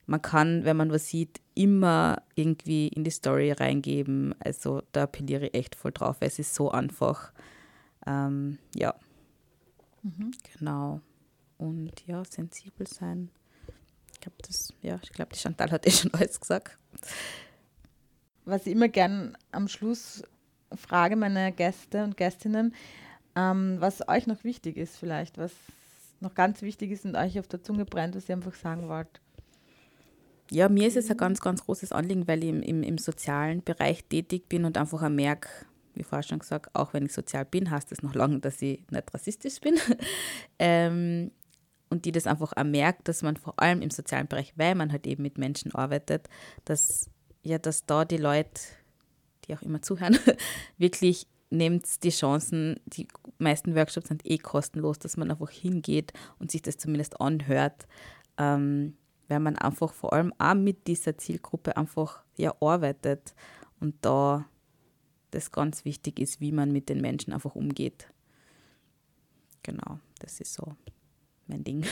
man 0.05 0.21
kann, 0.21 0.65
wenn 0.65 0.77
man 0.77 0.91
was 0.91 1.07
sieht, 1.07 1.39
immer 1.55 2.21
irgendwie 2.35 2.89
in 2.89 3.03
die 3.03 3.11
Story 3.11 3.51
reingeben. 3.51 4.35
Also 4.39 4.83
da 4.91 5.03
appelliere 5.03 5.47
ich 5.47 5.53
echt 5.53 5.75
voll 5.75 5.91
drauf, 5.91 6.17
weil 6.19 6.27
es 6.27 6.39
ist 6.39 6.53
so 6.53 6.71
einfach. 6.71 7.31
Ähm, 8.05 8.57
ja. 8.75 8.93
Mhm. 10.03 10.31
Genau. 10.57 11.01
Und 11.57 12.05
ja, 12.05 12.23
sensibel 12.25 12.85
sein 12.85 13.29
glaube, 14.27 14.43
das, 14.45 14.73
ja, 14.81 14.99
ich 15.01 15.11
glaube, 15.11 15.33
die 15.33 15.39
Chantal 15.39 15.71
hat 15.71 15.87
eh 15.87 15.91
schon 15.91 16.13
alles 16.13 16.39
gesagt. 16.39 16.77
Was 18.45 18.65
ich 18.65 18.73
immer 18.73 18.87
gern 18.87 19.37
am 19.51 19.67
Schluss 19.67 20.23
frage, 20.75 21.15
meine 21.15 21.51
Gäste 21.51 22.03
und 22.03 22.17
Gästinnen, 22.17 22.73
ähm, 23.35 23.77
was 23.79 24.07
euch 24.07 24.27
noch 24.27 24.43
wichtig 24.43 24.77
ist, 24.77 24.97
vielleicht, 24.97 25.37
was 25.37 25.51
noch 26.19 26.33
ganz 26.33 26.61
wichtig 26.61 26.91
ist 26.91 27.05
und 27.05 27.15
euch 27.15 27.39
auf 27.39 27.47
der 27.47 27.61
Zunge 27.61 27.85
brennt, 27.85 28.15
was 28.15 28.27
ihr 28.27 28.35
einfach 28.35 28.55
sagen 28.55 28.89
wollt. 28.89 29.21
Ja, 30.49 30.69
mir 30.69 30.87
ist 30.87 30.97
es 30.97 31.11
ein 31.11 31.17
ganz, 31.17 31.41
ganz 31.41 31.65
großes 31.65 31.91
Anliegen, 31.91 32.27
weil 32.27 32.43
ich 32.43 32.49
im, 32.49 32.61
im, 32.61 32.83
im 32.83 32.97
sozialen 32.97 33.63
Bereich 33.63 34.05
tätig 34.05 34.47
bin 34.47 34.65
und 34.65 34.77
einfach 34.77 35.07
merke, 35.09 35.49
wie 35.93 36.03
vorher 36.03 36.23
schon 36.23 36.39
gesagt, 36.39 36.73
auch 36.73 36.93
wenn 36.93 37.05
ich 37.05 37.13
sozial 37.13 37.43
bin, 37.45 37.69
heißt 37.69 37.91
das 37.91 38.01
noch 38.01 38.15
lange, 38.15 38.39
dass 38.39 38.61
ich 38.61 38.79
nicht 38.89 39.13
rassistisch 39.13 39.59
bin. 39.59 39.75
ähm, 40.59 41.31
und 41.89 42.05
die 42.05 42.11
das 42.11 42.27
einfach 42.27 42.53
auch 42.55 42.63
merkt, 42.63 43.07
dass 43.07 43.21
man 43.21 43.37
vor 43.37 43.59
allem 43.59 43.81
im 43.81 43.89
sozialen 43.89 44.27
Bereich, 44.27 44.53
weil 44.57 44.75
man 44.75 44.91
halt 44.91 45.07
eben 45.07 45.23
mit 45.23 45.37
Menschen 45.37 45.73
arbeitet, 45.73 46.29
dass 46.65 47.09
ja, 47.43 47.57
dass 47.57 47.85
da 47.85 48.03
die 48.03 48.17
Leute, 48.17 48.61
die 49.45 49.55
auch 49.55 49.61
immer 49.61 49.81
zuhören, 49.81 50.17
wirklich 50.77 51.27
nehmt 51.49 52.03
die 52.03 52.09
Chancen, 52.09 52.79
die 52.85 53.07
meisten 53.37 53.73
Workshops 53.73 54.09
sind 54.09 54.25
eh 54.25 54.37
kostenlos, 54.37 54.99
dass 54.99 55.15
man 55.15 55.31
einfach 55.31 55.49
hingeht 55.49 56.11
und 56.39 56.51
sich 56.51 56.61
das 56.61 56.77
zumindest 56.77 57.21
anhört, 57.21 57.87
ähm, 58.37 58.97
weil 59.29 59.39
man 59.39 59.57
einfach 59.57 59.93
vor 59.93 60.11
allem 60.11 60.33
auch 60.37 60.55
mit 60.55 60.87
dieser 60.87 61.17
Zielgruppe 61.17 61.77
einfach 61.77 62.23
ja 62.35 62.53
arbeitet 62.59 63.33
und 63.79 63.95
da 64.01 64.45
das 65.31 65.51
ganz 65.51 65.85
wichtig 65.85 66.19
ist, 66.19 66.41
wie 66.41 66.51
man 66.51 66.71
mit 66.71 66.89
den 66.89 67.01
Menschen 67.01 67.33
einfach 67.33 67.55
umgeht. 67.55 68.11
Genau, 69.63 69.99
das 70.19 70.39
ist 70.39 70.53
so 70.53 70.75
mein 71.47 71.63
Ding. 71.63 71.85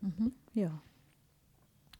Mhm. 0.00 0.32
Ja. 0.54 0.80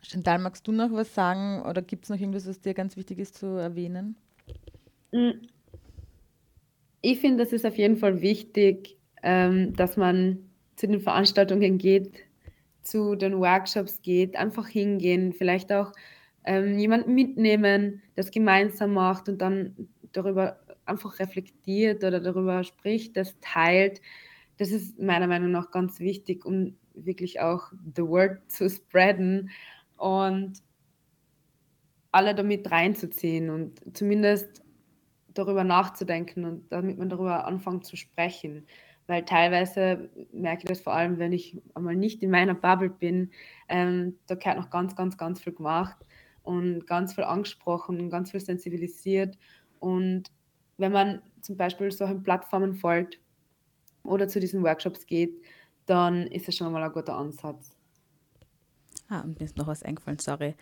Chantal, 0.03 0.39
magst 0.39 0.67
du 0.67 0.73
noch 0.73 0.91
was 0.93 1.15
sagen 1.15 1.63
oder 1.63 1.83
gibt 1.83 2.05
es 2.05 2.11
noch 2.11 2.19
irgendwas, 2.19 2.49
was 2.49 2.61
dir 2.61 2.75
ganz 2.75 2.97
wichtig 2.97 3.19
ist 3.19 3.37
zu 3.37 3.47
erwähnen? 3.47 4.17
Mm. 5.13 5.33
Ich 7.03 7.21
finde, 7.21 7.45
es 7.45 7.53
ist 7.53 7.67
auf 7.67 7.77
jeden 7.77 7.97
Fall 7.97 8.21
wichtig, 8.21 8.97
ähm, 9.23 9.75
dass 9.75 9.97
man 9.97 10.51
zu 10.77 10.87
den 10.87 11.01
Veranstaltungen 11.01 11.79
geht, 11.79 12.25
zu 12.83 13.15
den 13.15 13.39
Workshops 13.39 14.01
geht, 14.03 14.37
einfach 14.37 14.67
hingehen, 14.67 15.33
vielleicht 15.33 15.73
auch 15.73 15.93
ähm, 16.45 16.79
jemanden 16.79 17.15
mitnehmen, 17.15 18.03
das 18.17 18.31
gemeinsam 18.31 18.95
macht 18.95 19.29
und 19.29 19.39
dann 19.39 19.89
darüber 20.13 20.59
einfach 20.87 21.19
reflektiert 21.19 22.03
oder 22.03 22.21
darüber 22.21 22.65
spricht, 22.65 23.17
das 23.17 23.37
teilt 23.41 24.01
das 24.61 24.71
ist 24.71 25.01
meiner 25.01 25.27
Meinung 25.27 25.51
nach 25.51 25.71
ganz 25.71 26.01
wichtig, 26.01 26.45
um 26.45 26.77
wirklich 26.95 27.41
auch 27.41 27.73
the 27.97 28.03
word 28.03 28.39
zu 28.49 28.69
spreaden. 28.69 29.51
Und 29.97 30.63
alle 32.13 32.35
damit 32.35 32.71
reinzuziehen 32.71 33.51
und 33.51 33.81
zumindest 33.97 34.63
darüber 35.33 35.65
nachzudenken 35.65 36.45
und 36.45 36.73
damit 36.73 36.99
man 36.99 37.09
darüber 37.09 37.47
anfängt 37.47 37.85
zu 37.85 37.97
sprechen. 37.97 38.67
Weil 39.07 39.25
teilweise 39.25 40.11
merke 40.33 40.65
ich 40.65 40.69
das 40.69 40.81
vor 40.81 40.93
allem, 40.93 41.19
wenn 41.19 41.33
ich 41.33 41.61
einmal 41.75 41.97
nicht 41.97 42.23
in 42.23 42.31
meiner 42.31 42.55
Bubble 42.55 42.91
bin, 42.91 43.31
ähm, 43.69 44.17
da 44.27 44.35
gehört 44.35 44.59
noch 44.59 44.71
ganz, 44.71 44.97
ganz, 44.97 45.17
ganz 45.17 45.41
viel 45.41 45.53
gemacht 45.53 45.97
und 46.43 46.87
ganz 46.87 47.15
viel 47.15 47.25
angesprochen 47.25 48.01
und 48.01 48.11
ganz 48.11 48.31
viel 48.33 48.41
sensibilisiert. 48.41 49.39
Und 49.79 50.31
wenn 50.79 50.93
man 50.93 51.23
zum 51.41 51.57
Beispiel 51.57 51.91
solchen 51.91 52.23
Plattformen 52.23 52.75
folgt 52.75 53.21
oder 54.03 54.29
zu 54.29 54.41
diesen 54.41 54.63
Workshops 54.63 55.07
geht, 55.07 55.43
dann 55.87 56.27
ist 56.27 56.49
das 56.49 56.57
schon 56.57 56.73
mal 56.73 56.83
ein 56.83 56.93
guter 56.93 57.17
Ansatz. 57.17 57.77
Ah, 59.09 59.21
und 59.21 59.39
mir 59.39 59.45
ist 59.45 59.57
noch 59.57 59.67
was 59.67 59.83
eingefallen, 59.83 60.19
sorry. 60.19 60.55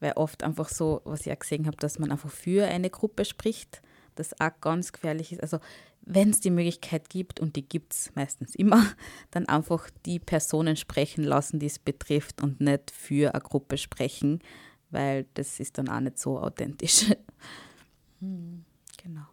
Weil 0.00 0.12
oft 0.12 0.44
einfach 0.44 0.68
so, 0.68 1.00
was 1.04 1.26
ich 1.26 1.32
auch 1.32 1.38
gesehen 1.38 1.66
habe, 1.66 1.76
dass 1.76 1.98
man 1.98 2.12
einfach 2.12 2.30
für 2.30 2.66
eine 2.66 2.90
Gruppe 2.90 3.24
spricht, 3.24 3.82
das 4.14 4.40
auch 4.40 4.52
ganz 4.60 4.92
gefährlich 4.92 5.32
ist. 5.32 5.42
Also 5.42 5.58
wenn 6.02 6.30
es 6.30 6.40
die 6.40 6.50
Möglichkeit 6.50 7.10
gibt, 7.10 7.40
und 7.40 7.56
die 7.56 7.68
gibt 7.68 7.92
es 7.92 8.14
meistens 8.14 8.54
immer, 8.54 8.86
dann 9.30 9.46
einfach 9.46 9.90
die 10.06 10.18
Personen 10.18 10.76
sprechen 10.76 11.24
lassen, 11.24 11.58
die 11.58 11.66
es 11.66 11.78
betrifft 11.78 12.42
und 12.42 12.60
nicht 12.60 12.90
für 12.90 13.34
eine 13.34 13.42
Gruppe 13.42 13.76
sprechen, 13.76 14.40
weil 14.90 15.26
das 15.34 15.60
ist 15.60 15.76
dann 15.76 15.88
auch 15.88 16.00
nicht 16.00 16.18
so 16.18 16.38
authentisch. 16.38 17.06
Hm, 18.20 18.64
genau. 19.00 19.26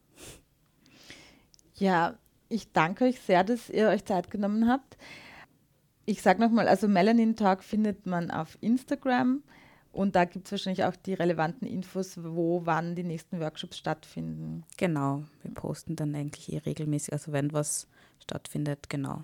Ja, 1.73 2.19
ich 2.49 2.71
danke 2.71 3.05
euch 3.05 3.19
sehr, 3.19 3.43
dass 3.43 3.69
ihr 3.69 3.89
euch 3.89 4.05
Zeit 4.05 4.31
genommen 4.31 4.67
habt. 4.67 4.97
Ich 6.05 6.21
sage 6.21 6.39
nochmal, 6.39 6.67
also 6.67 6.88
Melanin 6.88 7.36
Talk 7.36 7.63
findet 7.63 8.05
man 8.05 8.29
auf 8.29 8.58
Instagram 8.62 9.41
und 9.91 10.15
da 10.15 10.25
gibt 10.25 10.45
es 10.45 10.51
wahrscheinlich 10.51 10.84
auch 10.84 10.95
die 10.95 11.13
relevanten 11.13 11.67
Infos, 11.67 12.19
wo, 12.21 12.62
wann 12.65 12.95
die 12.95 13.03
nächsten 13.03 13.39
Workshops 13.39 13.77
stattfinden. 13.77 14.63
Genau, 14.77 15.23
wir 15.41 15.53
posten 15.53 15.95
dann 15.95 16.13
eigentlich 16.13 16.51
eh 16.51 16.58
regelmäßig, 16.60 17.13
also 17.13 17.31
wenn 17.31 17.53
was 17.53 17.88
stattfindet, 18.21 18.89
genau. 18.89 19.23